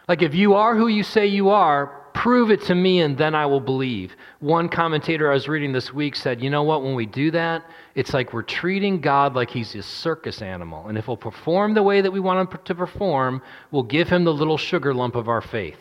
Like, 0.09 0.23
if 0.23 0.35
you 0.35 0.55
are 0.55 0.75
who 0.75 0.89
you 0.89 1.03
say 1.03 1.27
you 1.27 1.51
are, 1.51 2.00
Prove 2.21 2.51
it 2.51 2.61
to 2.65 2.75
me, 2.75 3.01
and 3.01 3.17
then 3.17 3.35
I 3.35 3.47
will 3.47 3.63
believe. 3.63 4.15
One 4.41 4.69
commentator 4.69 5.31
I 5.31 5.33
was 5.33 5.49
reading 5.49 5.73
this 5.73 5.91
week 5.95 6.15
said, 6.15 6.43
You 6.43 6.51
know 6.51 6.63
what? 6.63 6.83
When 6.83 6.95
we 6.95 7.07
do 7.07 7.31
that, 7.31 7.65
it's 7.95 8.13
like 8.13 8.35
we're 8.35 8.43
treating 8.43 9.01
God 9.01 9.35
like 9.35 9.49
he's 9.49 9.75
a 9.75 9.83
circus 9.83 10.43
animal. 10.43 10.89
And 10.89 10.99
if 10.99 11.07
he'll 11.07 11.17
perform 11.17 11.73
the 11.73 11.83
way 11.83 12.03
that 12.03 12.11
we 12.11 12.21
want 12.21 12.53
him 12.53 12.59
to 12.63 12.75
perform, 12.75 13.41
we'll 13.71 13.85
give 13.85 14.11
him 14.11 14.25
the 14.25 14.35
little 14.35 14.59
sugar 14.59 14.93
lump 14.93 15.15
of 15.15 15.31
our 15.31 15.41
faith. 15.41 15.81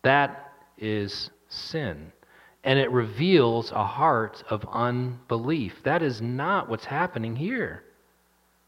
That 0.00 0.54
is 0.78 1.28
sin. 1.50 2.12
And 2.64 2.78
it 2.78 2.90
reveals 2.90 3.72
a 3.72 3.84
heart 3.84 4.42
of 4.48 4.66
unbelief. 4.72 5.82
That 5.82 6.02
is 6.02 6.22
not 6.22 6.70
what's 6.70 6.86
happening 6.86 7.36
here. 7.36 7.84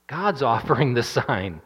God's 0.07 0.43
offering 0.53 0.93
the 0.93 1.03
sign. 1.03 1.63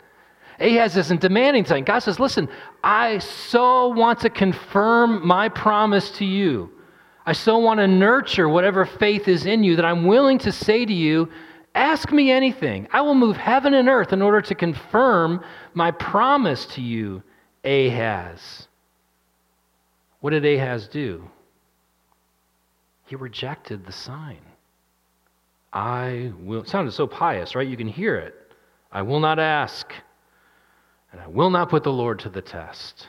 Ahaz 0.60 0.96
isn't 0.96 1.20
demanding 1.20 1.64
something. 1.64 1.84
God 1.84 2.00
says, 2.00 2.18
Listen, 2.18 2.48
I 2.82 3.18
so 3.18 3.88
want 3.88 4.20
to 4.20 4.30
confirm 4.30 5.26
my 5.26 5.48
promise 5.48 6.10
to 6.12 6.24
you. 6.24 6.70
I 7.24 7.32
so 7.32 7.58
want 7.58 7.78
to 7.78 7.86
nurture 7.86 8.48
whatever 8.48 8.84
faith 8.84 9.28
is 9.28 9.46
in 9.46 9.62
you 9.62 9.76
that 9.76 9.84
I'm 9.84 10.06
willing 10.06 10.38
to 10.38 10.52
say 10.52 10.84
to 10.84 10.92
you, 10.92 11.28
Ask 11.74 12.10
me 12.10 12.30
anything. 12.32 12.88
I 12.92 13.02
will 13.02 13.14
move 13.14 13.36
heaven 13.36 13.74
and 13.74 13.88
earth 13.88 14.12
in 14.12 14.20
order 14.20 14.40
to 14.40 14.54
confirm 14.54 15.44
my 15.74 15.92
promise 15.92 16.66
to 16.66 16.80
you, 16.80 17.22
Ahaz. 17.64 18.66
What 20.20 20.30
did 20.30 20.44
Ahaz 20.44 20.88
do? 20.88 21.28
He 23.06 23.14
rejected 23.14 23.86
the 23.86 23.92
sign. 23.92 24.40
I 25.72 26.32
will. 26.40 26.62
It 26.62 26.68
sounded 26.68 26.92
so 26.92 27.06
pious, 27.06 27.54
right? 27.54 27.68
You 27.68 27.76
can 27.76 27.88
hear 27.88 28.16
it. 28.16 28.34
I 28.90 29.02
will 29.02 29.20
not 29.20 29.38
ask 29.38 29.92
and 31.12 31.20
I 31.20 31.26
will 31.26 31.50
not 31.50 31.70
put 31.70 31.84
the 31.84 31.92
Lord 31.92 32.18
to 32.20 32.28
the 32.28 32.42
test. 32.42 33.08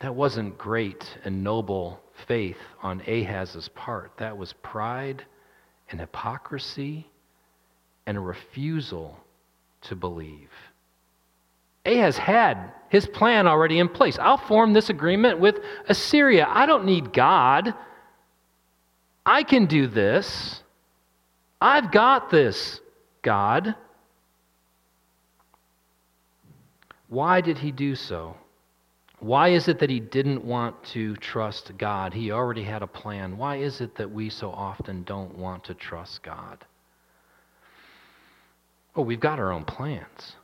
That 0.00 0.14
wasn't 0.14 0.56
great 0.58 1.18
and 1.24 1.44
noble 1.44 2.00
faith 2.26 2.56
on 2.82 3.02
Ahaz's 3.06 3.68
part. 3.68 4.12
That 4.18 4.36
was 4.36 4.52
pride 4.62 5.24
and 5.90 6.00
hypocrisy 6.00 7.06
and 8.06 8.16
a 8.16 8.20
refusal 8.20 9.18
to 9.82 9.94
believe. 9.94 10.50
Ahaz 11.86 12.16
had 12.18 12.72
his 12.88 13.06
plan 13.06 13.46
already 13.46 13.78
in 13.78 13.88
place. 13.88 14.18
I'll 14.18 14.36
form 14.36 14.72
this 14.72 14.90
agreement 14.90 15.38
with 15.38 15.56
Assyria. 15.88 16.46
I 16.48 16.66
don't 16.66 16.84
need 16.84 17.12
God. 17.12 17.74
I 19.24 19.42
can 19.42 19.66
do 19.66 19.86
this. 19.86 20.62
I've 21.60 21.92
got 21.92 22.30
this, 22.30 22.80
God. 23.22 23.74
Why 27.10 27.40
did 27.40 27.58
he 27.58 27.72
do 27.72 27.96
so? 27.96 28.36
Why 29.18 29.48
is 29.48 29.68
it 29.68 29.80
that 29.80 29.90
he 29.90 30.00
didn't 30.00 30.44
want 30.44 30.82
to 30.92 31.16
trust 31.16 31.76
God? 31.76 32.14
He 32.14 32.30
already 32.30 32.62
had 32.62 32.82
a 32.82 32.86
plan. 32.86 33.36
Why 33.36 33.56
is 33.56 33.80
it 33.80 33.96
that 33.96 34.10
we 34.10 34.30
so 34.30 34.50
often 34.50 35.02
don't 35.02 35.36
want 35.36 35.64
to 35.64 35.74
trust 35.74 36.22
God? 36.22 36.64
Well, 38.94 39.04
we've 39.04 39.20
got 39.20 39.40
our 39.40 39.52
own 39.52 39.64
plans. 39.64 40.36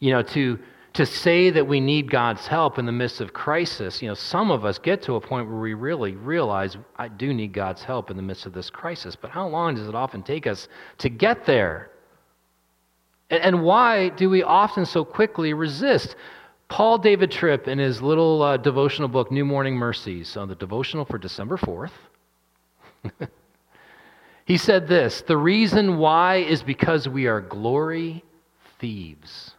You 0.00 0.12
know, 0.12 0.22
to, 0.22 0.58
to 0.94 1.04
say 1.04 1.50
that 1.50 1.68
we 1.68 1.78
need 1.80 2.10
God's 2.10 2.46
help 2.46 2.78
in 2.78 2.86
the 2.86 2.92
midst 2.92 3.20
of 3.20 3.34
crisis, 3.34 4.00
you 4.00 4.08
know, 4.08 4.14
some 4.14 4.50
of 4.50 4.64
us 4.64 4.78
get 4.78 5.02
to 5.02 5.16
a 5.16 5.20
point 5.20 5.48
where 5.48 5.60
we 5.60 5.74
really 5.74 6.12
realize 6.12 6.78
I 6.96 7.08
do 7.08 7.34
need 7.34 7.52
God's 7.52 7.82
help 7.82 8.10
in 8.10 8.16
the 8.16 8.22
midst 8.22 8.46
of 8.46 8.54
this 8.54 8.70
crisis. 8.70 9.16
But 9.16 9.30
how 9.30 9.46
long 9.46 9.74
does 9.74 9.86
it 9.86 9.94
often 9.94 10.22
take 10.22 10.46
us 10.46 10.66
to 10.98 11.10
get 11.10 11.44
there? 11.44 11.90
And 13.30 13.62
why 13.62 14.10
do 14.10 14.28
we 14.28 14.42
often 14.42 14.84
so 14.84 15.04
quickly 15.04 15.54
resist? 15.54 16.16
Paul 16.68 16.98
David 16.98 17.30
Tripp, 17.30 17.68
in 17.68 17.78
his 17.78 18.02
little 18.02 18.42
uh, 18.42 18.56
devotional 18.56 19.08
book, 19.08 19.30
New 19.30 19.44
Morning 19.44 19.76
Mercies, 19.76 20.36
on 20.36 20.48
the 20.48 20.54
devotional 20.54 21.04
for 21.04 21.18
December 21.18 21.56
4th, 21.56 21.90
he 24.44 24.56
said 24.56 24.88
this 24.88 25.22
The 25.22 25.36
reason 25.36 25.98
why 25.98 26.36
is 26.36 26.62
because 26.62 27.08
we 27.08 27.26
are 27.26 27.40
glory 27.40 28.24
thieves. 28.78 29.52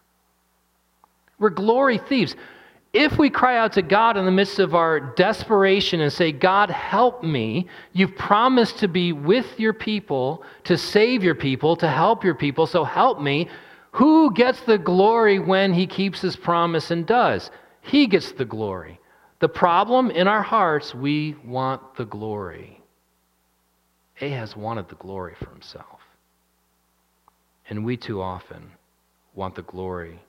We're 1.39 1.49
glory 1.49 1.97
thieves. 1.97 2.35
If 2.95 3.17
we 3.17 3.29
cry 3.29 3.57
out 3.57 3.73
to 3.73 3.81
God 3.81 4.15
in 4.15 4.23
the 4.23 4.31
midst 4.31 4.57
of 4.57 4.73
our 4.73 5.01
desperation 5.01 5.99
and 5.99 6.13
say, 6.13 6.31
God, 6.31 6.69
help 6.69 7.23
me, 7.23 7.67
you've 7.91 8.15
promised 8.15 8.79
to 8.79 8.87
be 8.87 9.11
with 9.11 9.59
your 9.59 9.73
people, 9.73 10.43
to 10.63 10.77
save 10.77 11.21
your 11.21 11.35
people, 11.35 11.75
to 11.75 11.89
help 11.89 12.23
your 12.23 12.35
people, 12.35 12.65
so 12.65 12.85
help 12.85 13.19
me. 13.19 13.49
Who 13.91 14.33
gets 14.33 14.61
the 14.61 14.77
glory 14.77 15.39
when 15.39 15.73
he 15.73 15.87
keeps 15.87 16.21
his 16.21 16.37
promise 16.37 16.89
and 16.89 17.05
does? 17.05 17.51
He 17.81 18.07
gets 18.07 18.31
the 18.31 18.45
glory. 18.45 18.97
The 19.39 19.49
problem 19.49 20.09
in 20.09 20.29
our 20.29 20.41
hearts, 20.41 20.95
we 20.95 21.35
want 21.43 21.97
the 21.97 22.05
glory. 22.05 22.81
Ahaz 24.21 24.55
wanted 24.55 24.87
the 24.87 24.95
glory 24.95 25.35
for 25.37 25.49
himself. 25.49 25.99
And 27.69 27.83
we 27.83 27.97
too 27.97 28.21
often 28.21 28.71
want 29.33 29.55
the 29.55 29.63
glory 29.63 30.21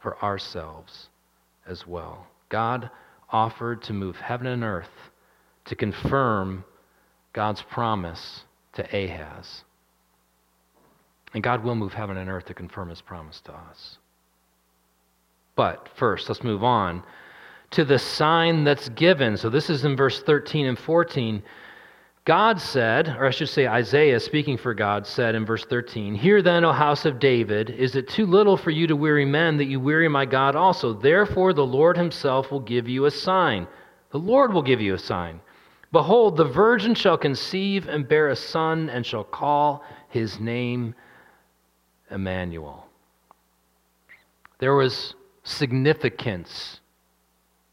for 0.00 0.16
ourselves 0.24 1.10
as 1.66 1.86
well. 1.86 2.26
God 2.48 2.90
offered 3.30 3.82
to 3.82 3.92
move 3.92 4.16
heaven 4.16 4.46
and 4.46 4.62
earth 4.62 4.90
to 5.64 5.74
confirm 5.74 6.64
God's 7.32 7.62
promise 7.62 8.44
to 8.74 8.82
Ahaz. 8.84 9.64
And 11.32 11.42
God 11.42 11.64
will 11.64 11.74
move 11.74 11.94
heaven 11.94 12.16
and 12.16 12.30
earth 12.30 12.44
to 12.46 12.54
confirm 12.54 12.88
his 12.88 13.00
promise 13.00 13.40
to 13.42 13.52
us. 13.52 13.98
But 15.56 15.88
first, 15.96 16.28
let's 16.28 16.44
move 16.44 16.62
on 16.62 17.02
to 17.72 17.84
the 17.84 17.98
sign 17.98 18.64
that's 18.64 18.88
given. 18.90 19.36
So 19.36 19.50
this 19.50 19.68
is 19.68 19.84
in 19.84 19.96
verse 19.96 20.22
13 20.22 20.66
and 20.66 20.78
14. 20.78 21.42
God 22.24 22.58
said, 22.58 23.08
or 23.08 23.26
I 23.26 23.30
should 23.30 23.50
say 23.50 23.66
Isaiah 23.66 24.18
speaking 24.18 24.56
for 24.56 24.72
God 24.72 25.06
said 25.06 25.34
in 25.34 25.44
verse 25.44 25.64
13, 25.66 26.14
Hear 26.14 26.40
then, 26.40 26.64
O 26.64 26.72
house 26.72 27.04
of 27.04 27.18
David, 27.18 27.68
is 27.68 27.96
it 27.96 28.08
too 28.08 28.24
little 28.24 28.56
for 28.56 28.70
you 28.70 28.86
to 28.86 28.96
weary 28.96 29.26
men 29.26 29.58
that 29.58 29.66
you 29.66 29.78
weary 29.78 30.08
my 30.08 30.24
God 30.24 30.56
also? 30.56 30.94
Therefore 30.94 31.52
the 31.52 31.66
Lord 31.66 31.98
himself 31.98 32.50
will 32.50 32.60
give 32.60 32.88
you 32.88 33.04
a 33.04 33.10
sign. 33.10 33.66
The 34.10 34.18
Lord 34.18 34.54
will 34.54 34.62
give 34.62 34.80
you 34.80 34.94
a 34.94 34.98
sign. 34.98 35.40
Behold, 35.92 36.38
the 36.38 36.46
virgin 36.46 36.94
shall 36.94 37.18
conceive 37.18 37.88
and 37.88 38.08
bear 38.08 38.30
a 38.30 38.36
son, 38.36 38.88
and 38.88 39.04
shall 39.04 39.22
call 39.22 39.84
his 40.08 40.40
name 40.40 40.94
Emmanuel. 42.10 42.86
There 44.60 44.74
was 44.74 45.14
significance 45.42 46.80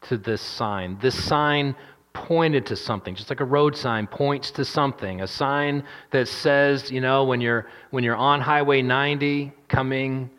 to 0.02 0.18
this 0.18 0.42
sign. 0.42 0.98
This 1.00 1.20
sign 1.24 1.74
pointed 2.12 2.66
to 2.66 2.76
something, 2.76 3.14
just 3.14 3.30
like 3.30 3.40
a 3.40 3.44
road 3.44 3.76
sign 3.76 4.06
points 4.06 4.50
to 4.52 4.64
something. 4.64 5.20
A 5.20 5.26
sign 5.26 5.84
that 6.10 6.28
says, 6.28 6.90
you 6.90 7.00
know, 7.00 7.24
when 7.24 7.40
you're 7.40 7.66
when 7.90 8.04
you're 8.04 8.16
on 8.16 8.40
Highway 8.40 8.82
90 8.82 9.52
coming 9.68 10.30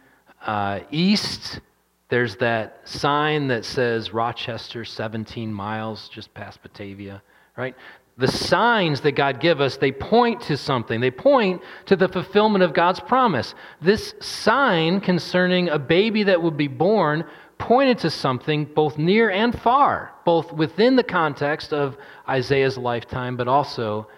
uh, 0.45 0.81
east, 0.91 1.59
there's 2.09 2.35
that 2.37 2.81
sign 2.83 3.47
that 3.47 3.65
says 3.65 4.13
Rochester, 4.13 4.85
17 4.85 5.51
miles 5.51 6.09
just 6.09 6.33
past 6.33 6.61
Batavia, 6.61 7.21
right? 7.57 7.75
The 8.17 8.27
signs 8.27 9.01
that 9.01 9.13
God 9.13 9.39
give 9.39 9.59
us, 9.59 9.77
they 9.77 9.91
point 9.91 10.41
to 10.41 10.55
something. 10.55 11.01
They 11.01 11.09
point 11.09 11.63
to 11.87 11.95
the 11.95 12.07
fulfillment 12.07 12.63
of 12.63 12.73
God's 12.73 12.99
promise. 12.99 13.55
This 13.81 14.13
sign 14.19 15.01
concerning 15.01 15.69
a 15.69 15.79
baby 15.79 16.21
that 16.23 16.39
would 16.39 16.55
be 16.55 16.67
born 16.67 17.25
pointed 17.63 17.97
to 17.97 18.09
something 18.09 18.65
both 18.65 18.97
near 18.97 19.29
and 19.29 19.57
far, 19.61 20.11
both 20.25 20.51
within 20.51 20.97
the 20.97 21.03
context 21.03 21.71
of 21.71 21.95
Isaiah's 22.27 22.77
lifetime, 22.77 23.37
but 23.37 23.47
also 23.47 24.09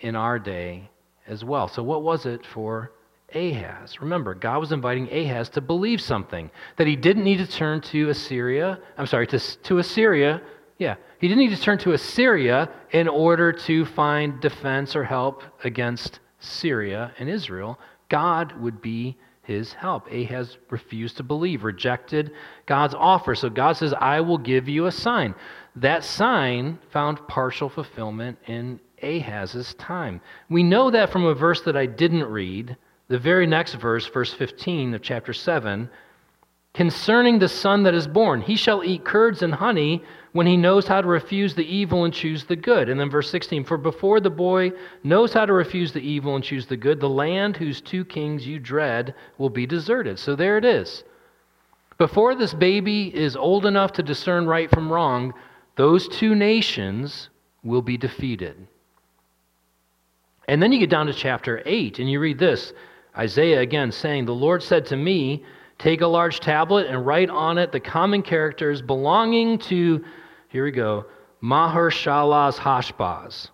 in 0.00 0.16
our 0.16 0.40
day 0.40 0.90
as 1.28 1.44
well. 1.44 1.68
So, 1.68 1.84
what 1.84 2.02
was 2.02 2.26
it 2.26 2.44
for 2.44 2.90
Ahaz? 3.32 4.00
Remember, 4.00 4.34
God 4.34 4.58
was 4.58 4.72
inviting 4.72 5.08
Ahaz 5.08 5.48
to 5.50 5.60
believe 5.60 6.00
something 6.00 6.50
that 6.78 6.88
he 6.88 6.96
didn't 6.96 7.22
need 7.22 7.36
to 7.36 7.46
turn 7.46 7.80
to 7.92 8.08
Assyria. 8.08 8.80
I'm 8.98 9.06
sorry, 9.06 9.28
to, 9.28 9.38
to 9.38 9.78
Assyria. 9.78 10.42
Yeah, 10.78 10.96
he 11.20 11.28
didn't 11.28 11.44
need 11.44 11.56
to 11.56 11.62
turn 11.62 11.78
to 11.78 11.92
Assyria 11.92 12.70
in 12.90 13.06
order 13.06 13.52
to 13.52 13.84
find 13.84 14.40
defense 14.40 14.96
or 14.96 15.04
help 15.04 15.44
against 15.62 16.18
Syria 16.40 17.14
and 17.20 17.28
Israel. 17.28 17.78
God 18.08 18.60
would 18.60 18.82
be 18.82 19.16
his 19.42 19.72
help. 19.72 20.10
Ahaz 20.10 20.58
refused 20.70 21.16
to 21.16 21.22
believe, 21.22 21.64
rejected 21.64 22.32
God's 22.66 22.94
offer. 22.94 23.34
So 23.34 23.50
God 23.50 23.76
says, 23.76 23.94
I 23.94 24.20
will 24.20 24.38
give 24.38 24.68
you 24.68 24.86
a 24.86 24.92
sign. 24.92 25.34
That 25.76 26.04
sign 26.04 26.78
found 26.90 27.26
partial 27.26 27.68
fulfillment 27.68 28.38
in 28.46 28.80
Ahaz's 29.02 29.74
time. 29.74 30.20
We 30.48 30.62
know 30.62 30.90
that 30.90 31.10
from 31.10 31.24
a 31.24 31.34
verse 31.34 31.62
that 31.62 31.76
I 31.76 31.86
didn't 31.86 32.24
read, 32.24 32.76
the 33.08 33.18
very 33.18 33.46
next 33.46 33.74
verse, 33.74 34.06
verse 34.06 34.32
15 34.32 34.94
of 34.94 35.02
chapter 35.02 35.32
7, 35.32 35.88
concerning 36.74 37.38
the 37.38 37.48
son 37.48 37.82
that 37.82 37.94
is 37.94 38.06
born. 38.06 38.40
He 38.40 38.56
shall 38.56 38.84
eat 38.84 39.04
curds 39.04 39.42
and 39.42 39.54
honey 39.54 40.04
when 40.32 40.46
he 40.46 40.56
knows 40.56 40.86
how 40.86 41.00
to 41.00 41.08
refuse 41.08 41.54
the 41.54 41.64
evil 41.64 42.04
and 42.04 42.14
choose 42.14 42.44
the 42.44 42.56
good. 42.56 42.88
And 42.88 43.00
then 43.00 43.10
verse 43.10 43.30
16 43.30 43.64
For 43.64 43.76
before 43.76 44.20
the 44.20 44.30
boy 44.30 44.72
knows 45.02 45.32
how 45.32 45.46
to 45.46 45.52
refuse 45.52 45.92
the 45.92 46.00
evil 46.00 46.36
and 46.36 46.44
choose 46.44 46.66
the 46.66 46.76
good, 46.76 47.00
the 47.00 47.08
land 47.08 47.56
whose 47.56 47.80
two 47.80 48.04
kings 48.04 48.46
you 48.46 48.58
dread 48.58 49.14
will 49.38 49.50
be 49.50 49.66
deserted. 49.66 50.18
So 50.18 50.36
there 50.36 50.56
it 50.56 50.64
is. 50.64 51.04
Before 51.98 52.34
this 52.34 52.54
baby 52.54 53.14
is 53.14 53.36
old 53.36 53.66
enough 53.66 53.92
to 53.94 54.02
discern 54.02 54.46
right 54.46 54.70
from 54.70 54.90
wrong, 54.90 55.34
those 55.76 56.08
two 56.08 56.34
nations 56.34 57.28
will 57.62 57.82
be 57.82 57.96
defeated. 57.96 58.66
And 60.48 60.62
then 60.62 60.72
you 60.72 60.78
get 60.78 60.90
down 60.90 61.06
to 61.06 61.12
chapter 61.12 61.62
8 61.64 61.98
and 61.98 62.10
you 62.10 62.20
read 62.20 62.38
this 62.38 62.72
Isaiah 63.16 63.60
again 63.60 63.92
saying, 63.92 64.24
The 64.24 64.34
Lord 64.34 64.62
said 64.62 64.86
to 64.86 64.96
me, 64.96 65.44
Take 65.80 66.02
a 66.02 66.06
large 66.06 66.40
tablet 66.40 66.88
and 66.88 67.06
write 67.06 67.30
on 67.30 67.56
it 67.56 67.72
the 67.72 67.80
common 67.80 68.20
characters 68.20 68.82
belonging 68.82 69.58
to, 69.60 70.04
here 70.50 70.64
we 70.64 70.72
go, 70.72 71.06
Maher-shalal 71.40 72.52
Hashbaz. 72.58 73.48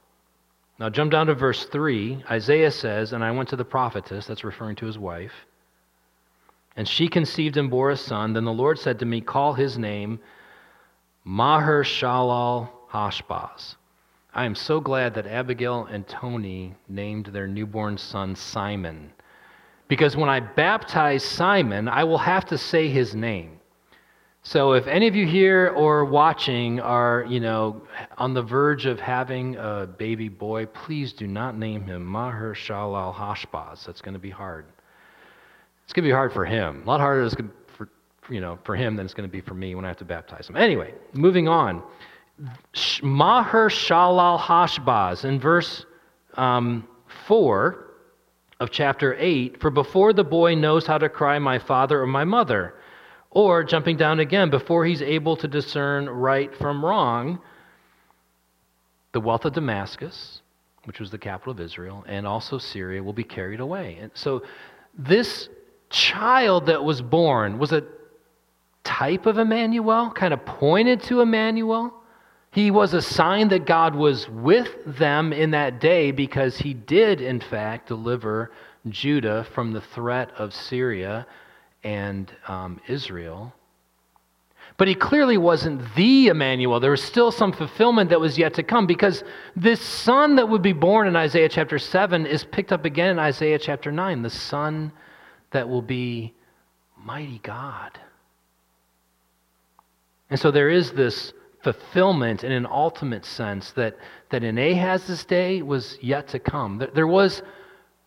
Now 0.80 0.90
jump 0.90 1.12
down 1.12 1.28
to 1.28 1.34
verse 1.34 1.66
3. 1.66 2.24
Isaiah 2.28 2.72
says, 2.72 3.12
And 3.12 3.22
I 3.22 3.30
went 3.30 3.50
to 3.50 3.56
the 3.56 3.64
prophetess, 3.64 4.26
that's 4.26 4.42
referring 4.42 4.74
to 4.76 4.86
his 4.86 4.98
wife, 4.98 5.30
and 6.74 6.88
she 6.88 7.06
conceived 7.06 7.56
and 7.58 7.70
bore 7.70 7.90
a 7.90 7.96
son. 7.96 8.32
Then 8.32 8.44
the 8.44 8.52
Lord 8.52 8.80
said 8.80 8.98
to 8.98 9.06
me, 9.06 9.20
Call 9.20 9.52
his 9.52 9.78
name 9.78 10.18
Maher-shalal 11.22 12.70
Hashbaz. 12.90 13.76
I 14.34 14.46
am 14.46 14.56
so 14.56 14.80
glad 14.80 15.14
that 15.14 15.28
Abigail 15.28 15.84
and 15.84 16.08
Tony 16.08 16.74
named 16.88 17.26
their 17.26 17.46
newborn 17.46 17.96
son 17.98 18.34
Simon 18.34 19.12
because 19.88 20.16
when 20.16 20.28
I 20.28 20.40
baptize 20.40 21.24
Simon, 21.24 21.88
I 21.88 22.04
will 22.04 22.18
have 22.18 22.44
to 22.46 22.58
say 22.58 22.88
his 22.88 23.14
name. 23.14 23.60
So 24.42 24.74
if 24.74 24.86
any 24.86 25.08
of 25.08 25.16
you 25.16 25.26
here 25.26 25.72
or 25.76 26.04
watching 26.04 26.78
are, 26.78 27.26
you 27.28 27.40
know, 27.40 27.82
on 28.16 28.32
the 28.32 28.42
verge 28.42 28.86
of 28.86 29.00
having 29.00 29.56
a 29.56 29.86
baby 29.86 30.28
boy, 30.28 30.66
please 30.66 31.12
do 31.12 31.26
not 31.26 31.58
name 31.58 31.82
him 31.82 32.04
Maher 32.04 32.54
Shalal 32.54 33.12
Hashbaz. 33.12 33.84
That's 33.84 34.00
going 34.00 34.14
to 34.14 34.20
be 34.20 34.30
hard. 34.30 34.66
It's 35.82 35.92
going 35.92 36.04
to 36.04 36.08
be 36.08 36.14
hard 36.14 36.32
for 36.32 36.44
him. 36.44 36.82
A 36.82 36.86
lot 36.86 37.00
harder 37.00 37.28
for, 37.76 37.88
you 38.30 38.40
know, 38.40 38.56
for 38.62 38.76
him 38.76 38.94
than 38.94 39.04
it's 39.04 39.14
going 39.14 39.28
to 39.28 39.32
be 39.32 39.40
for 39.40 39.54
me 39.54 39.74
when 39.74 39.84
I 39.84 39.88
have 39.88 39.96
to 39.98 40.04
baptize 40.04 40.48
him. 40.48 40.56
Anyway, 40.56 40.94
moving 41.12 41.48
on. 41.48 41.82
Maher 43.02 43.68
Shalal 43.68 44.38
Hashbaz 44.38 45.24
in 45.24 45.40
verse 45.40 45.86
um, 46.34 46.86
4 47.26 47.85
of 48.60 48.70
chapter 48.70 49.14
8 49.18 49.60
For 49.60 49.70
before 49.70 50.12
the 50.12 50.24
boy 50.24 50.54
knows 50.54 50.86
how 50.86 50.98
to 50.98 51.08
cry, 51.08 51.38
my 51.38 51.58
father 51.58 52.00
or 52.00 52.06
my 52.06 52.24
mother, 52.24 52.74
or 53.30 53.64
jumping 53.64 53.96
down 53.96 54.20
again, 54.20 54.50
before 54.50 54.84
he's 54.84 55.02
able 55.02 55.36
to 55.36 55.48
discern 55.48 56.08
right 56.08 56.54
from 56.56 56.84
wrong, 56.84 57.38
the 59.12 59.20
wealth 59.20 59.44
of 59.44 59.52
Damascus, 59.52 60.40
which 60.84 61.00
was 61.00 61.10
the 61.10 61.18
capital 61.18 61.52
of 61.52 61.60
Israel, 61.60 62.04
and 62.06 62.26
also 62.26 62.58
Syria 62.58 63.02
will 63.02 63.12
be 63.12 63.24
carried 63.24 63.60
away. 63.60 63.98
And 64.00 64.10
so 64.14 64.42
this 64.96 65.48
child 65.90 66.66
that 66.66 66.82
was 66.82 67.02
born 67.02 67.58
was 67.58 67.72
a 67.72 67.84
type 68.84 69.26
of 69.26 69.38
Emmanuel, 69.38 70.10
kind 70.10 70.32
of 70.32 70.44
pointed 70.46 71.02
to 71.02 71.20
Emmanuel. 71.20 71.92
He 72.56 72.70
was 72.70 72.94
a 72.94 73.02
sign 73.02 73.48
that 73.48 73.66
God 73.66 73.94
was 73.94 74.30
with 74.30 74.70
them 74.86 75.34
in 75.34 75.50
that 75.50 75.78
day 75.78 76.10
because 76.10 76.56
he 76.56 76.72
did, 76.72 77.20
in 77.20 77.38
fact, 77.38 77.88
deliver 77.88 78.50
Judah 78.88 79.44
from 79.52 79.72
the 79.72 79.82
threat 79.82 80.30
of 80.38 80.54
Syria 80.54 81.26
and 81.84 82.34
um, 82.48 82.80
Israel 82.88 83.52
But 84.78 84.88
he 84.88 84.94
clearly 84.94 85.36
wasn't 85.36 85.82
the 85.96 86.28
Emmanuel. 86.28 86.80
There 86.80 86.92
was 86.92 87.02
still 87.02 87.30
some 87.30 87.52
fulfillment 87.52 88.08
that 88.08 88.20
was 88.20 88.38
yet 88.38 88.54
to 88.54 88.62
come 88.62 88.86
because 88.86 89.22
this 89.54 89.82
son 89.82 90.36
that 90.36 90.48
would 90.48 90.62
be 90.62 90.72
born 90.72 91.08
in 91.08 91.14
Isaiah 91.14 91.50
chapter 91.50 91.78
7 91.78 92.24
is 92.24 92.42
picked 92.42 92.72
up 92.72 92.86
again 92.86 93.10
in 93.10 93.18
Isaiah 93.18 93.58
chapter 93.58 93.92
9. 93.92 94.22
The 94.22 94.30
son 94.30 94.92
that 95.50 95.68
will 95.68 95.82
be 95.82 96.32
mighty 96.96 97.38
God. 97.42 98.00
And 100.30 100.40
so 100.40 100.50
there 100.50 100.70
is 100.70 100.92
this 100.92 101.34
fulfillment 101.72 102.44
in 102.44 102.52
an 102.52 102.64
ultimate 102.64 103.24
sense 103.24 103.72
that, 103.72 103.96
that 104.30 104.44
in 104.44 104.56
Ahaz's 104.56 105.24
day 105.24 105.62
was 105.62 105.98
yet 106.00 106.28
to 106.28 106.38
come. 106.38 106.86
There 106.94 107.08
was 107.08 107.42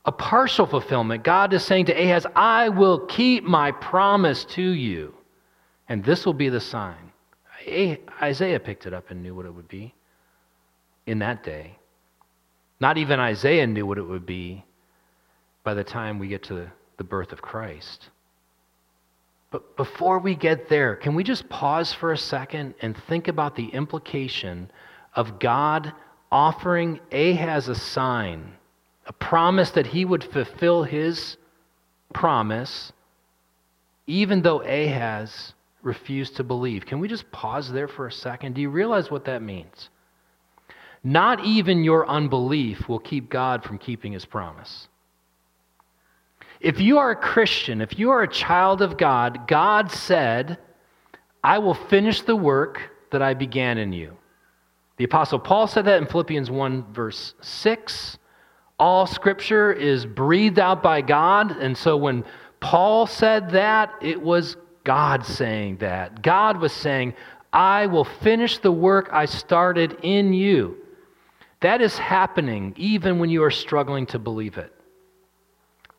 a 0.05 0.13
partial 0.13 0.65
fulfillment. 0.65 1.25
God 1.25 1.53
is 1.53 1.65
saying 1.65 1.87
to 1.87 1.93
Ahaz, 1.93 2.25
I 2.37 2.69
will 2.69 2.99
keep 3.07 3.43
my 3.43 3.71
promise 3.71 4.45
to 4.45 4.61
you, 4.61 5.13
and 5.89 6.05
this 6.05 6.25
will 6.25 6.33
be 6.33 6.47
the 6.47 6.61
sign. 6.61 7.11
Isaiah 8.21 8.61
picked 8.61 8.85
it 8.85 8.93
up 8.93 9.11
and 9.11 9.21
knew 9.21 9.35
what 9.35 9.45
it 9.45 9.53
would 9.53 9.67
be 9.67 9.93
in 11.05 11.19
that 11.19 11.43
day. 11.43 11.77
Not 12.79 12.97
even 12.97 13.19
Isaiah 13.19 13.67
knew 13.67 13.85
what 13.85 13.97
it 13.97 14.03
would 14.03 14.25
be 14.25 14.63
by 15.65 15.73
the 15.73 15.83
time 15.83 16.17
we 16.17 16.29
get 16.29 16.43
to 16.43 16.71
the 16.95 17.03
birth 17.03 17.33
of 17.33 17.41
Christ. 17.41 18.09
But 19.51 19.75
before 19.75 20.19
we 20.19 20.35
get 20.35 20.69
there, 20.69 20.95
can 20.95 21.15
we 21.15 21.23
just 21.23 21.49
pause 21.49 21.91
for 21.91 22.11
a 22.11 22.17
second 22.17 22.75
and 22.81 22.95
think 23.07 23.27
about 23.27 23.55
the 23.55 23.67
implication 23.67 24.71
of 25.15 25.39
God 25.39 25.91
offering 26.31 26.99
Ahaz 27.11 27.67
a 27.67 27.75
sign, 27.75 28.53
a 29.07 29.13
promise 29.13 29.71
that 29.71 29.87
he 29.87 30.05
would 30.05 30.23
fulfill 30.23 30.83
his 30.83 31.37
promise, 32.13 32.93
even 34.05 34.43
though 34.43 34.61
Ahaz 34.61 35.53
refused 35.81 36.35
to 36.35 36.43
believe? 36.43 36.85
Can 36.85 36.99
we 36.99 37.07
just 37.07 37.31
pause 37.31 37.71
there 37.71 37.87
for 37.87 38.05
a 38.05 38.11
second? 38.11 38.53
Do 38.53 38.61
you 38.61 38.69
realize 38.69 39.09
what 39.09 39.25
that 39.25 39.41
means? 39.41 39.89
Not 41.03 41.43
even 41.43 41.83
your 41.83 42.07
unbelief 42.07 42.87
will 42.87 42.99
keep 42.99 43.29
God 43.29 43.63
from 43.63 43.77
keeping 43.79 44.11
his 44.11 44.25
promise. 44.25 44.89
If 46.59 46.79
you 46.79 46.97
are 46.97 47.11
a 47.11 47.15
Christian, 47.15 47.81
if 47.81 47.97
you 47.97 48.09
are 48.11 48.23
a 48.23 48.27
child 48.27 48.81
of 48.81 48.97
God, 48.97 49.47
God 49.47 49.91
said, 49.91 50.57
I 51.43 51.59
will 51.59 51.73
finish 51.73 52.21
the 52.21 52.35
work 52.35 52.81
that 53.11 53.21
I 53.21 53.33
began 53.33 53.77
in 53.77 53.93
you. 53.93 54.17
The 54.97 55.05
Apostle 55.05 55.39
Paul 55.39 55.67
said 55.67 55.85
that 55.85 56.01
in 56.01 56.07
Philippians 56.07 56.51
1, 56.51 56.93
verse 56.93 57.33
6. 57.41 58.17
All 58.77 59.07
scripture 59.07 59.71
is 59.71 60.05
breathed 60.05 60.59
out 60.59 60.83
by 60.83 61.01
God. 61.01 61.51
And 61.51 61.77
so 61.77 61.95
when 61.95 62.25
Paul 62.59 63.07
said 63.07 63.51
that, 63.51 63.93
it 64.01 64.21
was 64.21 64.57
God 64.83 65.25
saying 65.25 65.77
that. 65.77 66.21
God 66.21 66.57
was 66.57 66.73
saying, 66.73 67.13
I 67.53 67.87
will 67.87 68.03
finish 68.03 68.57
the 68.57 68.71
work 68.71 69.09
I 69.13 69.25
started 69.25 69.97
in 70.03 70.33
you. 70.33 70.77
That 71.61 71.81
is 71.81 71.97
happening 71.97 72.73
even 72.77 73.19
when 73.19 73.29
you 73.29 73.43
are 73.43 73.51
struggling 73.51 74.05
to 74.07 74.19
believe 74.19 74.57
it. 74.57 74.73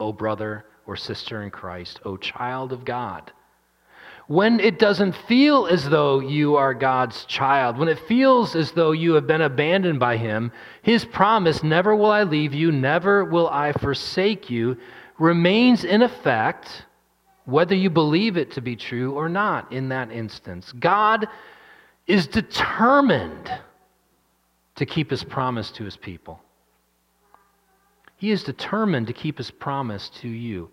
O 0.00 0.12
brother 0.12 0.64
or 0.86 0.96
sister 0.96 1.42
in 1.42 1.50
Christ, 1.50 2.00
O 2.04 2.16
child 2.16 2.72
of 2.72 2.84
God. 2.84 3.32
When 4.26 4.60
it 4.60 4.78
doesn't 4.78 5.16
feel 5.26 5.66
as 5.66 5.88
though 5.88 6.20
you 6.20 6.56
are 6.56 6.72
God's 6.72 7.24
child, 7.24 7.76
when 7.76 7.88
it 7.88 7.98
feels 8.06 8.54
as 8.54 8.72
though 8.72 8.92
you 8.92 9.14
have 9.14 9.26
been 9.26 9.42
abandoned 9.42 9.98
by 9.98 10.16
Him, 10.16 10.52
His 10.82 11.04
promise, 11.04 11.62
never 11.62 11.94
will 11.96 12.10
I 12.10 12.22
leave 12.22 12.54
you, 12.54 12.70
never 12.70 13.24
will 13.24 13.48
I 13.48 13.72
forsake 13.72 14.48
you, 14.48 14.76
remains 15.18 15.84
in 15.84 16.02
effect 16.02 16.86
whether 17.44 17.74
you 17.74 17.90
believe 17.90 18.36
it 18.36 18.52
to 18.52 18.60
be 18.60 18.76
true 18.76 19.14
or 19.14 19.28
not 19.28 19.72
in 19.72 19.88
that 19.88 20.10
instance. 20.12 20.72
God 20.78 21.26
is 22.06 22.26
determined 22.26 23.50
to 24.76 24.86
keep 24.86 25.10
His 25.10 25.24
promise 25.24 25.70
to 25.72 25.84
His 25.84 25.96
people. 25.96 26.40
He 28.20 28.32
is 28.32 28.44
determined 28.44 29.06
to 29.06 29.14
keep 29.14 29.38
his 29.38 29.50
promise 29.50 30.10
to 30.20 30.28
you. 30.28 30.68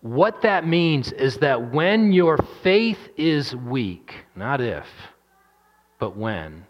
What 0.00 0.42
that 0.42 0.64
means 0.64 1.10
is 1.10 1.38
that 1.38 1.72
when 1.72 2.12
your 2.12 2.36
faith 2.62 3.08
is 3.16 3.52
weak, 3.52 4.14
not 4.36 4.60
if, 4.60 4.86
but 5.98 6.16
when, 6.16 6.66